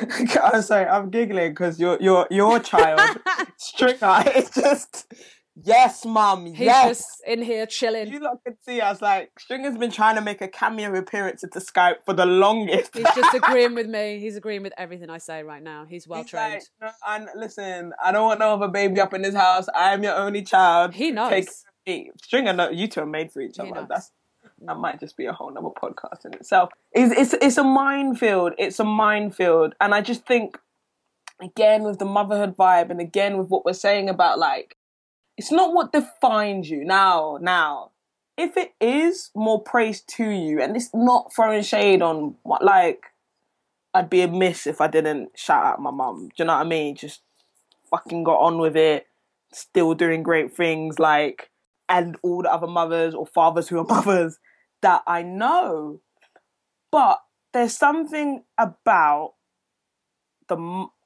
[0.42, 3.00] I'm sorry, I'm giggling because your your your child
[3.58, 5.12] Stringer is just
[5.54, 6.98] yes, mum, he's yes.
[6.98, 10.40] just in here chilling You lot can see us like Stringer's been trying to make
[10.40, 12.96] a cameo appearance into Skype for the longest.
[12.96, 16.22] he's just agreeing with me he's agreeing with everything i say right now he's well
[16.22, 19.34] He's trained like, no, and listen, I don't want no other baby up in this
[19.34, 19.66] house.
[19.74, 20.94] I am your only child.
[20.94, 21.30] He knows.
[21.30, 21.48] Take
[21.86, 22.10] me.
[22.22, 23.86] Stringer, no, you two are made for each other.
[23.88, 24.10] That's
[24.62, 26.70] that might just be a whole nother podcast in itself.
[26.92, 28.54] It's, it's it's a minefield.
[28.58, 30.58] It's a minefield, and I just think
[31.40, 34.76] again with the motherhood vibe, and again with what we're saying about like,
[35.36, 37.38] it's not what defines you now.
[37.40, 37.92] Now,
[38.36, 43.04] if it is, more praise to you, and it's not throwing shade on what like.
[43.94, 46.28] I'd be amiss if I didn't shout out my mum.
[46.28, 46.94] Do you know what I mean?
[46.94, 47.22] Just
[47.90, 49.06] fucking got on with it,
[49.52, 51.50] still doing great things, like,
[51.88, 54.38] and all the other mothers or fathers who are mothers
[54.82, 56.00] that I know.
[56.90, 57.20] But
[57.52, 59.34] there's something about
[60.48, 60.56] the,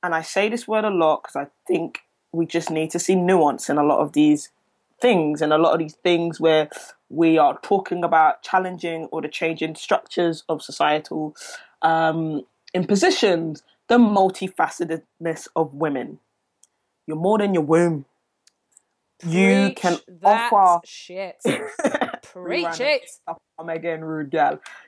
[0.02, 2.00] and I say this word a lot because I think
[2.32, 4.50] we just need to see nuance in a lot of these
[5.00, 6.70] things and a lot of these things where
[7.10, 11.36] we are talking about challenging or the changing structures of societal
[11.82, 12.42] um,
[12.72, 16.20] impositions, the multifacetedness of women.
[17.06, 18.06] You're more than your womb.
[19.26, 21.40] You Preach can that offer shit.
[22.22, 23.02] Preach it.
[23.58, 24.34] I'm again rude.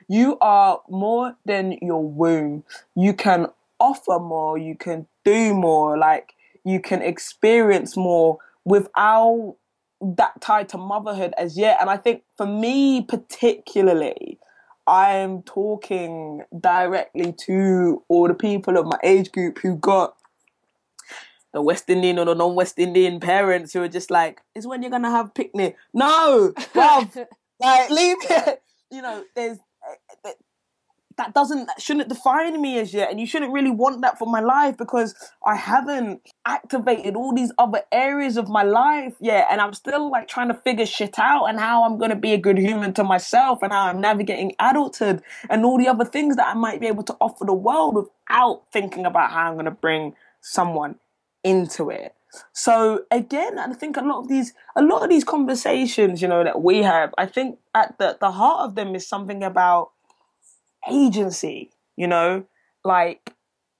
[0.07, 2.63] You are more than your womb.
[2.95, 3.47] You can
[3.79, 4.57] offer more.
[4.57, 5.97] You can do more.
[5.97, 6.33] Like
[6.63, 9.55] you can experience more without
[10.01, 11.77] that tied to motherhood as yet.
[11.79, 14.39] And I think for me particularly,
[14.87, 20.15] I'm talking directly to all the people of my age group who got
[21.55, 24.91] the West Indian or the non-West Indian parents who are just like, "Is when you're
[24.91, 27.25] gonna have picnic?" No, bruv,
[27.59, 28.61] like leave it.
[28.91, 30.35] You know, there's eh, that-
[31.17, 34.27] that doesn't that shouldn't define me as yet, and you shouldn't really want that for
[34.27, 39.61] my life because I haven't activated all these other areas of my life yet, and
[39.61, 42.57] I'm still like trying to figure shit out and how I'm gonna be a good
[42.57, 46.53] human to myself and how I'm navigating adulthood and all the other things that I
[46.53, 50.95] might be able to offer the world without thinking about how I'm gonna bring someone
[51.45, 52.13] into it.
[52.51, 56.43] So again, I think a lot of these a lot of these conversations, you know,
[56.43, 59.91] that we have, I think at the, the heart of them is something about
[60.89, 62.45] agency, you know?
[62.83, 63.33] Like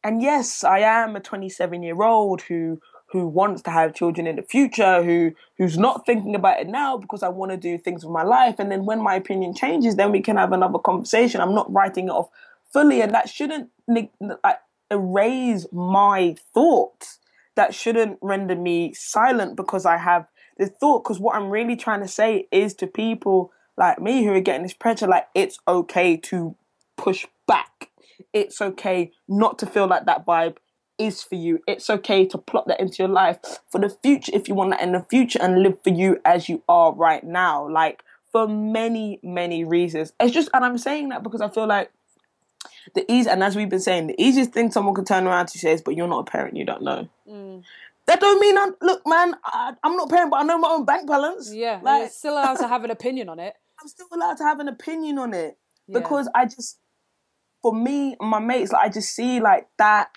[0.05, 2.79] and yes, I am a 27 year old who
[3.11, 6.97] who wants to have children in the future, who who's not thinking about it now
[6.97, 8.55] because I want to do things with my life.
[8.59, 11.41] And then when my opinion changes, then we can have another conversation.
[11.41, 12.29] I'm not writing it off
[12.71, 14.11] fully, and that shouldn't like,
[14.91, 17.19] erase my thoughts.
[17.55, 20.27] That shouldn't render me silent because I have
[20.57, 24.33] the thought because what I'm really trying to say is to people like me who
[24.33, 26.55] are getting this pressure, like it's okay to
[26.97, 27.89] push back.
[28.33, 30.57] It's okay not to feel like that vibe
[30.97, 31.59] is for you.
[31.67, 33.39] It's okay to plot that into your life
[33.69, 36.47] for the future if you want that in the future and live for you as
[36.47, 37.69] you are right now.
[37.69, 40.13] Like for many, many reasons.
[40.19, 41.91] It's just, and I'm saying that because I feel like
[42.93, 45.59] the easy, and as we've been saying, the easiest thing someone could turn around to
[45.59, 47.63] say is, "But you're not a parent, you don't know." Mm.
[48.07, 48.75] That don't mean I'm.
[48.81, 51.51] Look, man, I, am not a parent, but I know my own bank balance.
[51.53, 53.55] Yeah, like, you're still allowed to have an opinion on it.
[53.81, 55.57] I'm still allowed to have an opinion on it
[55.87, 55.99] yeah.
[55.99, 56.79] because I just,
[57.61, 60.09] for me, my mates, like I just see like that,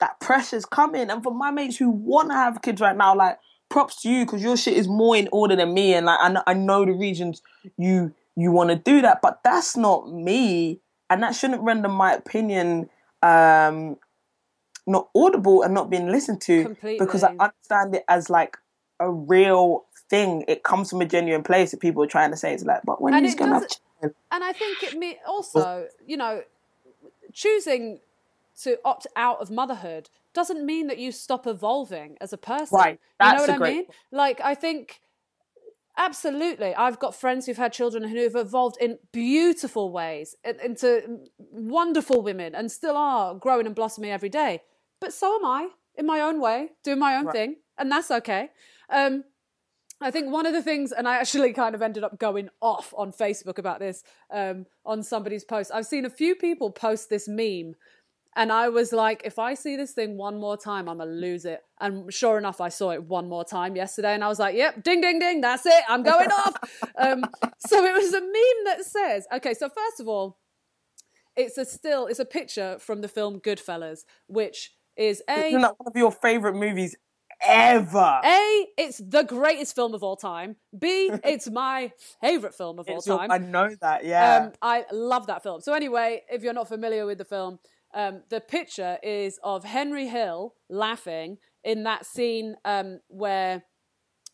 [0.00, 3.38] that pressure's coming, and for my mates who want to have kids right now, like
[3.68, 6.42] props to you because your shit is more in order than me, and like I
[6.50, 7.40] I know the reasons
[7.78, 10.80] you you want to do that, but that's not me
[11.10, 12.88] and that shouldn't render my opinion
[13.22, 13.96] um,
[14.86, 17.04] not audible and not being listened to Completely.
[17.04, 18.56] because I understand it as like
[19.00, 20.44] a real thing.
[20.48, 23.00] It comes from a genuine place that people are trying to say it's like, but
[23.00, 24.14] when and he's gonna have children?
[24.30, 26.42] And I think it me also, you know,
[27.32, 28.00] choosing
[28.62, 32.78] to opt out of motherhood doesn't mean that you stop evolving as a person.
[32.78, 33.00] Right.
[33.18, 33.84] That's you know what I mean?
[34.10, 35.00] Like I think
[35.98, 36.74] Absolutely.
[36.74, 42.54] I've got friends who've had children and who've evolved in beautiful ways into wonderful women
[42.54, 44.62] and still are growing and blossoming every day.
[45.00, 47.32] But so am I in my own way, doing my own right.
[47.32, 48.50] thing, and that's okay.
[48.90, 49.24] Um,
[50.00, 52.92] I think one of the things, and I actually kind of ended up going off
[52.96, 55.70] on Facebook about this um, on somebody's post.
[55.72, 57.74] I've seen a few people post this meme
[58.36, 61.14] and I was like, if I see this thing one more time, I'm going to
[61.14, 61.62] lose it.
[61.80, 64.12] And sure enough, I saw it one more time yesterday.
[64.12, 65.82] And I was like, yep, ding, ding, ding, that's it.
[65.88, 66.56] I'm going off.
[66.98, 67.24] Um,
[67.58, 70.38] so it was a meme that says, okay, so first of all,
[71.36, 75.48] it's a still, it's a picture from the film Goodfellas, which is A.
[75.48, 76.96] Isn't that one of your favorite movies
[77.42, 78.20] ever.
[78.24, 80.56] A, it's the greatest film of all time.
[80.76, 83.30] B, it's my favorite film of all time.
[83.30, 84.36] Your, I know that, yeah.
[84.36, 85.60] Um, I love that film.
[85.60, 87.58] So, anyway, if you're not familiar with the film,
[87.96, 93.64] um, the picture is of Henry Hill laughing in that scene um, where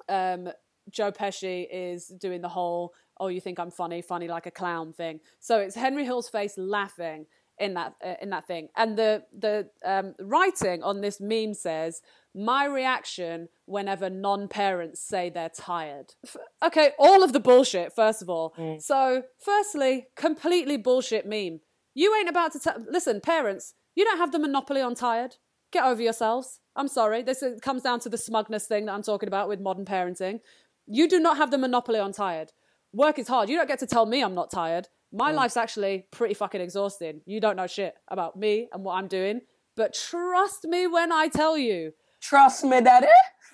[0.08, 0.48] um,
[0.90, 4.92] Joe Pesci is doing the whole "oh, you think I'm funny, funny like a clown"
[4.92, 5.20] thing.
[5.38, 7.26] So it's Henry Hill's face laughing
[7.60, 12.02] in that uh, in that thing, and the the um, writing on this meme says,
[12.34, 16.14] "My reaction whenever non-parents say they're tired."
[16.64, 17.94] okay, all of the bullshit.
[17.94, 18.82] First of all, mm.
[18.82, 21.60] so firstly, completely bullshit meme
[21.94, 22.76] you ain't about to tell.
[22.90, 25.36] Listen, parents, you don't have the monopoly on tired.
[25.72, 26.60] Get over yourselves.
[26.76, 27.22] I'm sorry.
[27.22, 30.40] This comes down to the smugness thing that I'm talking about with modern parenting.
[30.86, 32.52] You do not have the monopoly on tired.
[32.92, 33.48] Work is hard.
[33.48, 34.88] You don't get to tell me I'm not tired.
[35.12, 35.36] My mm.
[35.36, 37.20] life's actually pretty fucking exhausting.
[37.26, 39.42] You don't know shit about me and what I'm doing.
[39.76, 41.92] But trust me when I tell you.
[42.20, 43.06] Trust me, daddy.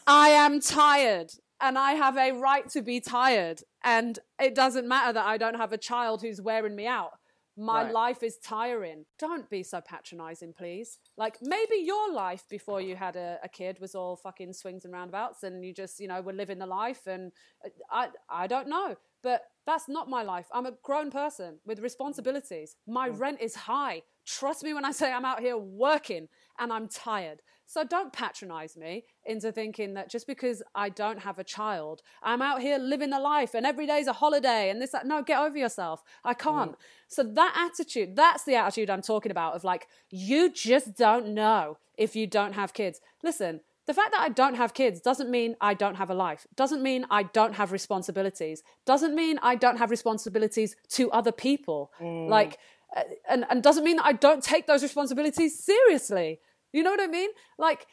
[0.07, 1.31] I am tired
[1.61, 3.63] and I have a right to be tired.
[3.85, 7.13] And it doesn't matter that I don't have a child who's wearing me out
[7.59, 7.93] my right.
[7.93, 9.05] life is tiring.
[9.19, 10.99] Don't be so patronizing, please.
[11.17, 14.95] Like maybe your life before you had a, a, kid was all fucking swings and
[14.95, 17.33] roundabouts and you just, you know, were living the life and
[17.65, 18.97] uh, I I don't know.
[19.23, 20.47] But that's not my life.
[20.53, 22.77] I'm a grown person with responsibilities.
[22.87, 24.03] My rent is high.
[24.25, 27.43] Trust me when I say I'm out here working and I'm tired.
[27.67, 32.41] So don't patronize me into thinking that just because I don't have a child, I'm
[32.41, 35.07] out here living a life and every day's a holiday and this, that.
[35.07, 36.03] No, get over yourself.
[36.25, 36.73] I can't.
[36.73, 36.77] Mm.
[37.09, 41.77] So that attitude, that's the attitude I'm talking about of like, you just don't know
[41.99, 43.03] if you don't have kids.
[43.23, 46.47] Listen, the fact that I don't have kids doesn't mean I don't have a life,
[46.55, 51.91] doesn't mean I don't have responsibilities, doesn't mean I don't have responsibilities to other people.
[51.99, 52.29] Mm.
[52.29, 52.59] Like,
[52.95, 56.39] uh, and, and doesn't mean that I don't take those responsibilities seriously.
[56.71, 57.31] You know what I mean?
[57.57, 57.87] Like,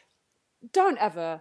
[0.70, 1.40] don't ever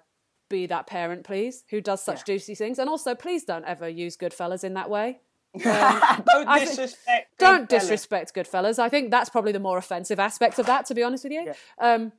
[0.50, 2.36] be that parent, please, who does such yeah.
[2.36, 2.80] juicy things.
[2.80, 5.20] And also, please don't ever use Goodfellas in that way.
[5.66, 7.40] Um, don't disrespect.
[7.40, 8.78] don't disrespect Goodfellas.
[8.78, 11.46] I think that's probably the more offensive aspect of that, to be honest with you.
[11.46, 11.54] Yeah.
[11.80, 12.12] Um,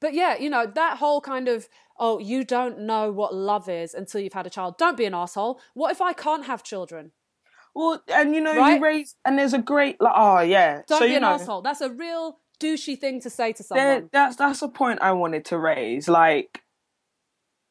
[0.00, 1.68] but yeah, you know that whole kind of
[1.98, 4.76] oh, you don't know what love is until you've had a child.
[4.78, 5.60] Don't be an asshole.
[5.74, 7.12] What if I can't have children?
[7.74, 8.76] Well, and you know, right?
[8.76, 10.82] you raise, and there's a great like, oh yeah.
[10.86, 11.62] Don't so, be an know, asshole.
[11.62, 13.86] That's a real douchey thing to say to someone.
[13.86, 16.08] There, that's that's a point I wanted to raise.
[16.08, 16.62] Like,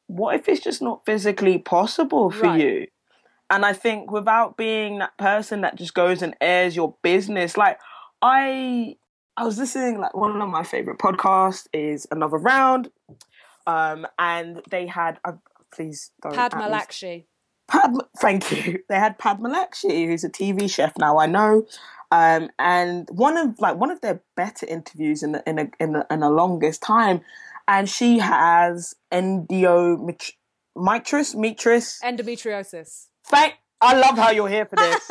[0.06, 2.60] what if it's just not physically possible for right.
[2.60, 2.86] you?
[3.50, 7.78] And I think without being that person that just goes and airs your business, like
[8.20, 8.96] I
[9.36, 12.90] I was listening like one of my favorite podcasts is Another Round.
[13.66, 15.32] Um and they had uh,
[15.74, 17.26] please don't Padma Lakshmi.
[17.66, 18.80] Padma, thank you.
[18.88, 21.18] They had Padma Lakshmi, who's a TV chef now.
[21.18, 21.66] I know,
[22.10, 25.92] um, and one of like one of their better interviews in the, in a in
[25.92, 27.22] the, in the longest time,
[27.66, 30.34] and she has endometri-
[30.76, 32.00] mitris, mitris.
[32.02, 33.06] Endometriosis.
[33.26, 33.54] Thank.
[33.84, 35.10] I love how you're here for this.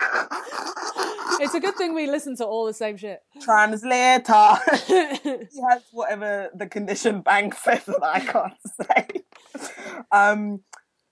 [1.40, 3.20] It's a good thing we listen to all the same shit.
[3.40, 4.54] Translator.
[4.86, 9.06] he has whatever the condition bank says that I can't say.
[10.12, 10.60] Um,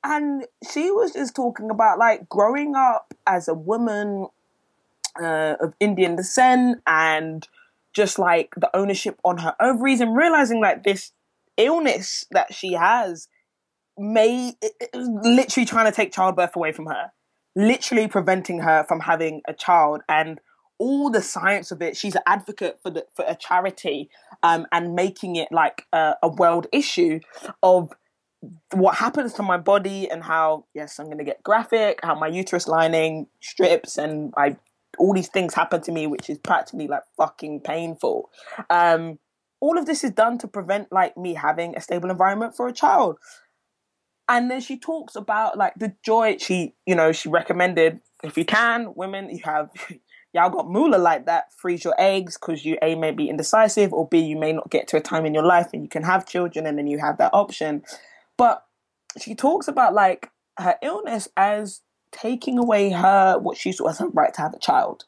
[0.05, 4.29] and she was just talking about like growing up as a woman
[5.21, 7.47] uh, of Indian descent and
[7.93, 11.13] just like the ownership on her ovaries and realizing like this
[11.57, 13.29] illness that she has
[13.97, 14.55] was
[14.95, 17.13] literally trying to take childbirth away from her.
[17.55, 20.41] Literally preventing her from having a child and
[20.79, 24.11] all the science of it she's an advocate for the for a charity
[24.43, 27.21] um, and making it like a, a world issue
[27.63, 27.91] of
[28.73, 32.27] what happens to my body and how yes i'm going to get graphic how my
[32.27, 34.57] uterus lining strips and i
[34.99, 38.31] all these things happen to me which is practically like fucking painful.
[38.71, 39.19] Um
[39.61, 42.73] all of this is done to prevent like me having a stable environment for a
[42.73, 43.17] child
[44.29, 48.45] and then she talks about like the joy she you know she recommended if you
[48.45, 49.71] can women you have
[50.33, 54.09] y'all got moolah like that freeze your eggs because you a may be indecisive or
[54.09, 56.27] b you may not get to a time in your life and you can have
[56.27, 57.83] children and then you have that option.
[58.37, 58.65] But
[59.21, 61.81] she talks about like her illness as
[62.13, 65.05] taking away her what she saw as her right to have a child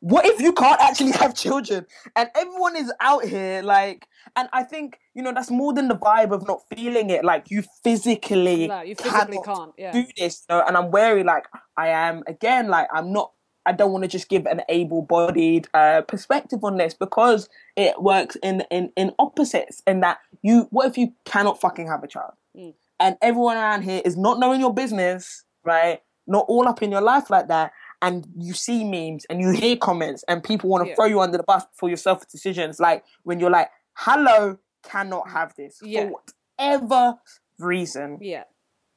[0.00, 1.86] what if you can't actually have children
[2.16, 5.94] and everyone is out here like and i think you know that's more than the
[5.96, 9.72] vibe of not feeling it like you physically No, you physically can't.
[9.76, 9.92] Yeah.
[9.92, 11.44] do this you know, and i'm wary like
[11.76, 13.32] i am again like i'm not
[13.66, 18.36] i don't want to just give an able-bodied uh, perspective on this because it works
[18.42, 22.32] in in in opposites in that you what if you cannot fucking have a child
[22.56, 22.74] Mm.
[22.98, 27.00] and everyone around here is not knowing your business right not all up in your
[27.00, 27.70] life like that
[28.02, 30.94] and you see memes and you hear comments and people want to Yeah.
[30.96, 35.30] throw you under the bus for your self decisions like when you're like hello cannot
[35.30, 36.08] have this Yeah.
[36.08, 36.20] for
[36.58, 37.18] whatever
[37.58, 38.44] reason Yeah.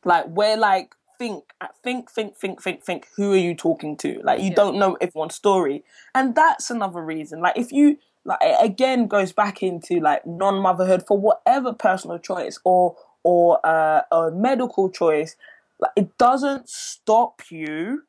[0.05, 1.43] like we're like think
[1.83, 4.55] think think think think think who are you talking to like you Yeah.
[4.55, 5.83] don't know everyone's story
[6.15, 11.05] and that's another reason like if you like it again goes back into like non-motherhood
[11.05, 15.35] for whatever personal choice or or uh, a medical choice
[15.79, 18.03] like it doesn't stop you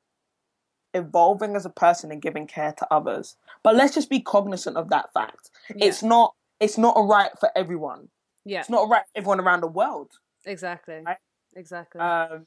[0.94, 4.88] evolving as a person and giving care to others but let's just be cognizant of
[4.90, 5.86] that fact Yeah.
[5.86, 8.08] it's not it's not a right for everyone
[8.44, 8.60] Yeah.
[8.60, 10.12] it's not a right for everyone around the world
[10.46, 11.00] Exactly.
[11.04, 11.16] Right?
[11.56, 12.00] Exactly.
[12.00, 12.46] um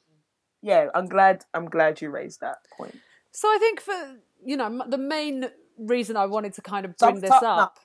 [0.62, 2.96] yeah i'm glad i'm glad you raised that point
[3.32, 4.00] So I think for
[4.44, 7.80] you know the main reason I wanted to kind of bring it this up up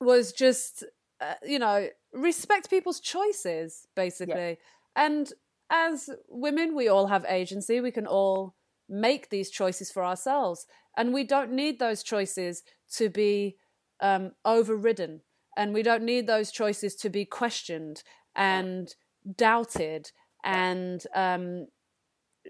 [0.00, 0.84] was just
[1.20, 4.58] uh, you know respect people's choices basically,
[4.96, 5.32] and
[5.70, 7.80] as women we all have agency.
[7.80, 8.54] We can all
[8.90, 10.66] make these choices for ourselves,
[10.96, 12.62] and we don't need those choices
[12.96, 13.56] to be
[14.00, 15.20] um, overridden,
[15.56, 18.02] and we don't need those choices to be questioned
[18.34, 18.94] and
[19.36, 20.10] doubted
[20.44, 21.66] and um,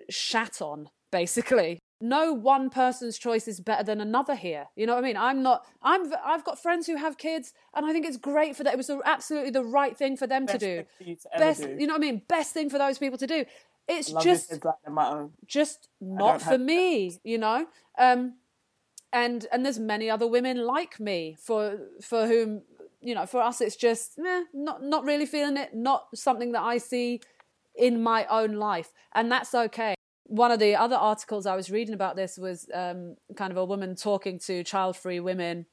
[0.08, 1.78] shat on basically.
[2.02, 4.66] No one person's choice is better than another here.
[4.74, 5.16] You know what i mean?
[5.18, 8.64] I'm not i'm i've got friends who have kids and i think it's great for
[8.64, 8.72] that.
[8.72, 10.76] It was absolutely the right thing for them to do.
[10.76, 11.76] thing for you to best do.
[11.78, 12.22] you know what i mean?
[12.28, 13.44] Best thing for those people to do
[13.90, 15.32] it's Love just it is like my own.
[15.46, 17.66] just don't for me you know?
[17.98, 18.34] Um
[19.12, 22.62] and and there's many other women like me for for whom
[23.00, 26.62] you know for us it's just eh, not not really feeling it not something that
[26.62, 27.20] i see
[27.74, 28.92] in my own life.
[29.14, 29.94] And that's okay.
[30.24, 33.64] One of the other articles i was reading about this was um, kind of a
[33.64, 35.66] woman talking to child free women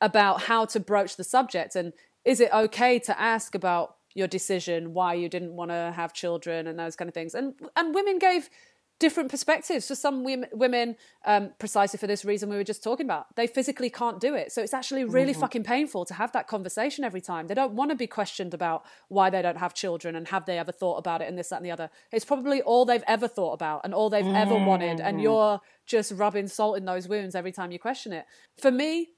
[0.00, 1.74] about how to broach the subject.
[1.74, 1.92] And
[2.24, 6.66] is it okay to ask about your decision why you didn't want to have children
[6.66, 7.34] and those kind of things.
[7.34, 8.50] And and women gave
[8.98, 9.88] different perspectives.
[9.88, 10.94] For some women, women
[11.24, 14.52] um, precisely for this reason we were just talking about they physically can't do it.
[14.52, 17.46] So it's actually really fucking painful to have that conversation every time.
[17.46, 20.58] They don't want to be questioned about why they don't have children and have they
[20.58, 21.90] ever thought about it and this that and the other.
[22.12, 25.00] It's probably all they've ever thought about and all they've ever wanted.
[25.00, 28.26] And you're just rubbing salt in those wounds every time you question it.
[28.58, 29.08] For me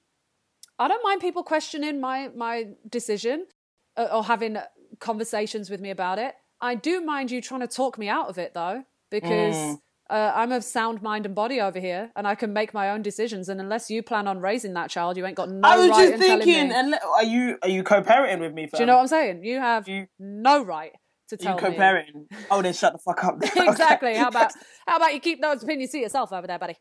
[0.78, 3.46] I don't mind people questioning my my decision
[3.96, 4.56] uh, or having
[5.00, 6.34] conversations with me about it.
[6.60, 9.80] I do mind you trying to talk me out of it though, because Mm.
[10.10, 13.02] uh, I'm of sound mind and body over here, and I can make my own
[13.02, 13.48] decisions.
[13.48, 16.08] And unless you plan on raising that child, you ain't got no I was right
[16.10, 16.74] just thinking, me.
[16.74, 18.66] and are you are you co-parenting with me?
[18.68, 18.78] Fam?
[18.78, 19.44] do you know what I'm saying?
[19.44, 20.92] You have You- no right
[21.28, 21.76] to Are you tell me.
[21.76, 22.26] co-parenting?
[22.50, 23.38] Oh, then shut the fuck up.
[23.56, 24.14] exactly.
[24.16, 24.52] How about
[24.86, 26.76] how about you keep those opinions to yourself over there, buddy?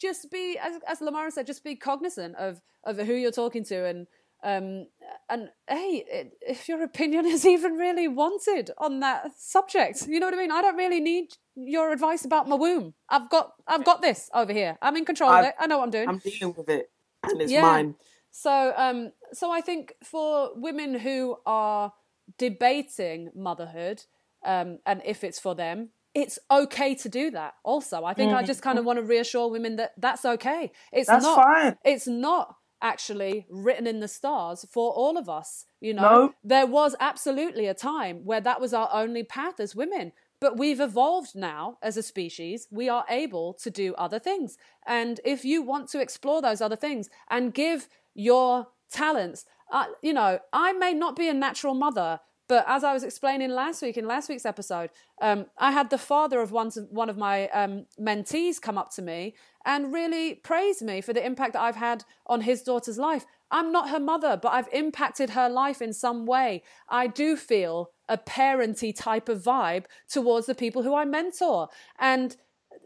[0.00, 3.84] Just be, as as Lamara said, just be cognizant of of who you're talking to,
[3.84, 4.06] and
[4.42, 4.86] um
[5.28, 10.26] and hey, it, if your opinion is even really wanted on that subject, you know
[10.26, 10.52] what I mean.
[10.52, 12.94] I don't really need your advice about my womb.
[13.08, 14.78] I've got I've got this over here.
[14.80, 15.54] I'm in control of I've- it.
[15.58, 16.08] I know what I'm doing.
[16.08, 16.90] I'm dealing with it,
[17.24, 17.62] and it's Yeah.
[17.62, 17.94] mine.
[18.30, 21.92] So, um, so I think for women who are
[22.36, 24.04] debating motherhood
[24.44, 27.54] um, and if it's for them, it's okay to do that.
[27.64, 30.70] Also, I think I just kind of want to reassure women that that's okay.
[30.92, 31.36] It's That's not.
[31.44, 31.76] fine.
[31.84, 35.66] It's not actually written in the stars for all of us.
[35.80, 36.34] You know, No.
[36.44, 40.12] there was absolutely a time where that was our only path as women.
[40.40, 42.68] But we've evolved now as a species.
[42.70, 44.56] We are able to do other things.
[44.86, 50.12] And if you want to explore those other things and give your talents, uh, you
[50.12, 53.96] know, I may not be a natural mother, but as I was explaining last week
[53.98, 57.86] in last week's episode, um, I had the father of one, one of my um,
[58.00, 59.34] mentees come up to me
[59.68, 63.26] and really praise me for the impact that I've had on his daughter's life.
[63.50, 66.62] I'm not her mother, but I've impacted her life in some way.
[66.88, 71.68] I do feel a parenty type of vibe towards the people who I mentor.
[71.98, 72.34] And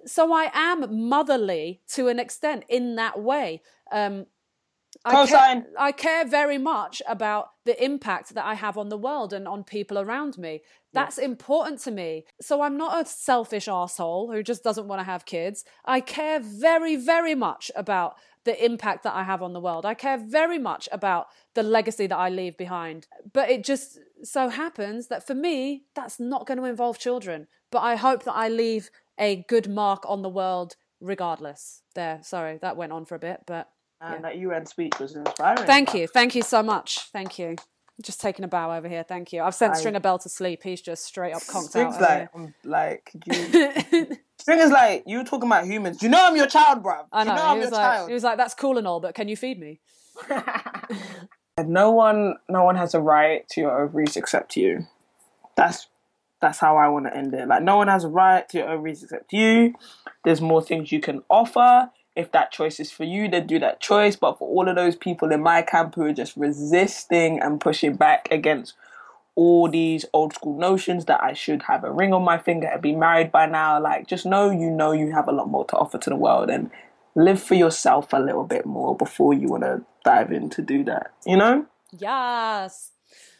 [0.06, 3.62] so I am motherly to an extent in that way.
[3.92, 4.26] Um,
[5.04, 9.32] I care, I care very much about the impact that I have on the world
[9.32, 10.62] and on people around me.
[10.92, 12.24] That's important to me.
[12.40, 15.64] So I'm not a selfish asshole who just doesn't want to have kids.
[15.84, 19.86] I care very, very much about the impact that I have on the world.
[19.86, 23.06] I care very much about the legacy that I leave behind.
[23.32, 27.46] But it just so happens that for me, that's not going to involve children.
[27.70, 31.82] But I hope that I leave a good mark on the world regardless.
[31.94, 33.68] There, sorry, that went on for a bit, but
[34.02, 35.64] And that UN speech was inspiring.
[35.64, 36.06] Thank you.
[36.08, 37.00] Thank you so much.
[37.12, 37.56] Thank you.
[38.00, 39.04] Just taking a bow over here.
[39.04, 39.42] Thank you.
[39.42, 40.62] I've sent I- Stringer Bell to sleep.
[40.62, 41.92] He's just straight up conked out.
[41.92, 44.16] String's like, I'm like, you.
[44.38, 46.02] Stringer's like, you talking about humans.
[46.02, 47.06] You know I'm your child, bruv.
[47.12, 47.30] I know.
[47.30, 48.08] You know I'm was your like, child.
[48.08, 49.80] he was like, that's cool and all, but can you feed me?
[51.64, 54.86] no one no one has a right to your ovaries except you.
[55.56, 55.86] That's
[56.40, 57.46] that's how I want to end it.
[57.46, 59.74] Like no one has a right to your ovaries except you.
[60.24, 61.90] There's more things you can offer.
[62.14, 64.16] If that choice is for you, then do that choice.
[64.16, 67.94] But for all of those people in my camp who are just resisting and pushing
[67.94, 68.74] back against
[69.34, 72.82] all these old school notions that I should have a ring on my finger and
[72.82, 75.76] be married by now, like just know you know you have a lot more to
[75.76, 76.70] offer to the world and
[77.14, 80.84] live for yourself a little bit more before you want to dive in to do
[80.84, 81.12] that.
[81.26, 81.66] You know?
[81.98, 82.90] Yes.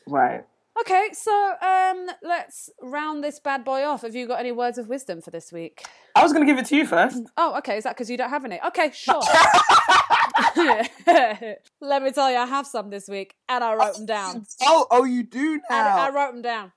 [0.07, 0.45] Right.
[0.81, 4.03] Okay, so um, let's round this bad boy off.
[4.03, 5.85] Have you got any words of wisdom for this week?
[6.14, 7.20] I was going to give it to you first.
[7.37, 7.77] Oh, okay.
[7.77, 8.59] Is that because you don't have any?
[8.66, 9.20] Okay, sure.
[11.81, 14.47] Let me tell you, I have some this week, and I wrote them down.
[14.62, 16.73] Oh, oh, you do And I wrote them down.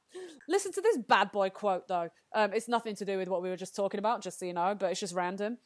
[0.47, 2.09] Listen to this bad boy quote, though.
[2.33, 4.53] Um, it's nothing to do with what we were just talking about, just so you
[4.53, 5.57] know, but it's just random.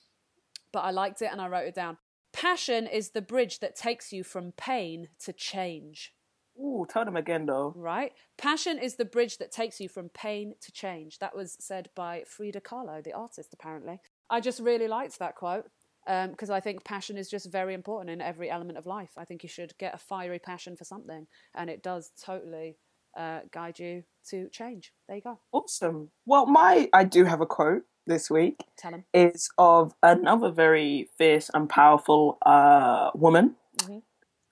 [0.71, 1.97] But I liked it and I wrote it down.
[2.32, 6.13] Passion is the bridge that takes you from pain to change,
[6.60, 7.74] Ooh, tell them again though.
[7.76, 8.12] right?
[8.38, 11.20] Passion is the bridge that takes you from pain to change.
[11.20, 13.99] That was said by Frida Kahlo, the artist, apparently.
[14.30, 15.66] I just really liked that quote
[16.05, 19.12] because I think passion is just very important in every element of life.
[19.18, 22.78] I think you should get a fiery passion for something, and it does totally
[23.18, 24.91] uh, guide you to change.
[25.07, 25.39] There you go.
[25.51, 26.10] Awesome.
[26.26, 28.64] Well, my I do have a quote this week.
[28.78, 29.05] Tell them.
[29.14, 33.55] Is of another very fierce and powerful uh, woman.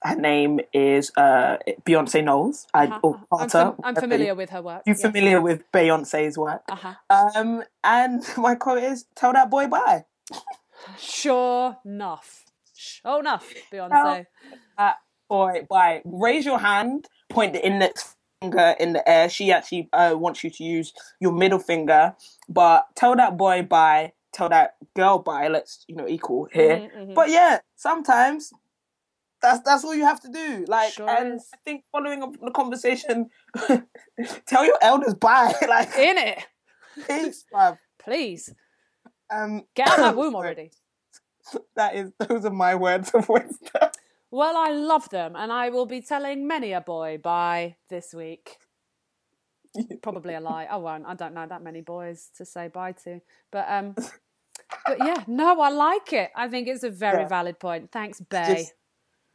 [0.07, 2.65] Her name is uh, Beyonce Knowles.
[2.73, 3.25] I, Uh-huh, or uh-huh.
[3.31, 3.75] I'm, Carter.
[3.75, 4.83] fam- I'm familiar with her work.
[4.85, 6.61] you're familiar with Beyonce's work?
[6.69, 6.93] Uh huh.
[7.09, 10.05] Um, and my quote is, "Tell that boy bye."
[10.97, 12.45] Sure enough.
[12.73, 14.25] Sure enough, Beyonce.
[14.77, 14.95] that
[15.29, 16.01] boy bye.
[16.05, 19.27] Raise your hand, point the index finger in the air.
[19.29, 22.15] She actually uh, wants you to use your middle finger,
[22.47, 24.13] but tell that boy bye.
[24.33, 25.47] Tell that girl bye.
[25.47, 26.77] Let's you know equal here.
[26.77, 27.13] Mhm, mhm.
[27.15, 28.53] But yeah, sometimes
[29.41, 30.65] that's that's all you have to do.
[30.67, 31.47] Like, Sure and is.
[31.53, 33.29] I think following up the conversation,
[34.47, 35.53] tell your elders bye.
[35.69, 36.39] like, In it.
[37.05, 37.77] please, bruv.
[37.99, 38.53] Please.
[39.29, 40.71] Um, Get out of my womb already.
[41.75, 43.89] that is those are my words of wisdom.
[44.29, 48.57] Well, I love them, and I will be telling many a boy bye this week.
[50.01, 50.65] Probably a lie.
[50.69, 51.05] I won't.
[51.05, 53.21] I don't know that many boys to say bye to.
[53.53, 53.95] But um
[54.85, 56.31] but yeah, no, I like it.
[56.35, 57.27] I think it's a very Yeah.
[57.29, 57.89] valid point.
[57.91, 58.55] Thanks, Bay.
[58.55, 58.73] Just-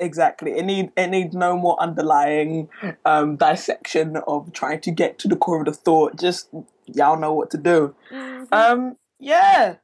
[0.02, 0.58] Exactly.
[0.58, 2.68] It need it needs no more underlying
[3.04, 6.18] um, dissection of trying to get to the core of the thought.
[6.18, 6.48] Just
[6.86, 7.94] y'all know what to do.
[8.10, 8.48] Mhm.
[8.52, 9.76] Um, yeah.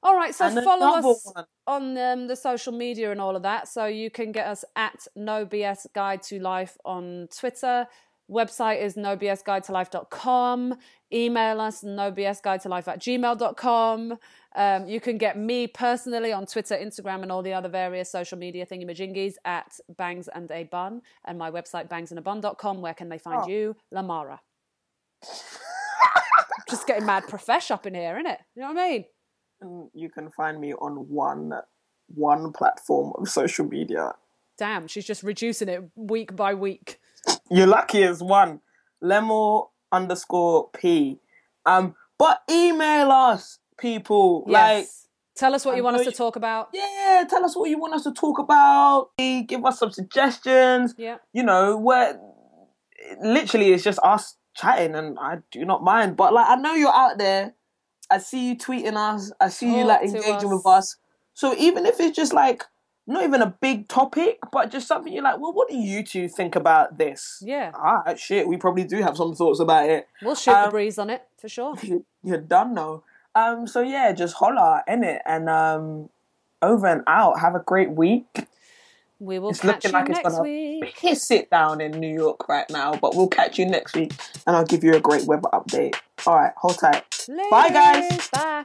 [0.00, 1.44] All right, so And follow us one.
[1.66, 3.66] on um, the social media and all of that.
[3.66, 7.88] So you can get us at No BS Guide to Life on Twitter.
[8.30, 10.74] Website is nobsguidetolife.com.
[11.12, 14.18] Email us nobsguidetolife at gmail.com.
[14.54, 18.36] Um, you can get me personally on Twitter, Instagram, and all the other various social
[18.38, 21.00] media thingamajingies at Bangs and a Bun.
[21.24, 22.80] And my website, bangsandabun.com.
[22.82, 23.48] Where can they find Oh.
[23.48, 23.76] you?
[23.94, 24.40] Lamara.
[26.68, 28.38] Just getting mad profesh up in here, innit?
[28.54, 29.04] You know what I mean?
[29.60, 31.52] And you can find me on one
[32.14, 34.14] one platform of social media.
[34.56, 36.98] Damn, she's just reducing it week by week.
[37.50, 38.60] You're lucky as one.
[39.02, 41.18] Lemel underscore P.
[41.66, 44.44] Um, but email us, people.
[44.46, 45.06] Like, Yes.
[45.36, 46.70] Tell us what you want us to talk about.
[46.74, 49.10] yeah, tell us what you want us to talk about.
[49.18, 50.96] Give us some suggestions.
[50.98, 51.18] Yeah.
[51.32, 52.18] You know, where
[53.22, 56.16] literally it's just us chatting, and I do not mind.
[56.16, 57.54] But like, I know you're out there.
[58.10, 59.30] I see you tweeting us.
[59.40, 60.78] I see you like engaging with us.
[60.78, 60.96] us.
[61.34, 62.64] So even if it's just like
[63.08, 66.28] not even a big topic, but just something you're like, well, what do you two
[66.28, 67.42] think about this?
[67.44, 67.72] Yeah.
[67.74, 70.06] Ah, shit, we probably do have some thoughts about it.
[70.22, 71.74] We'll shoot the Um, breeze on it for sure.
[71.82, 73.02] You- You're done now.
[73.34, 76.08] Um, so yeah, just holler in it and um,
[76.62, 77.40] over and out.
[77.40, 78.46] Have a great week.
[79.20, 80.94] We will It's catch looking you like it's gonna week.
[80.96, 84.12] piss it down in New York right now, but we'll catch you next week
[84.46, 85.96] and I'll give you a great weather update.
[86.26, 87.26] All right, hold tight.
[87.50, 88.28] Bye, guys.
[88.30, 88.64] Bye.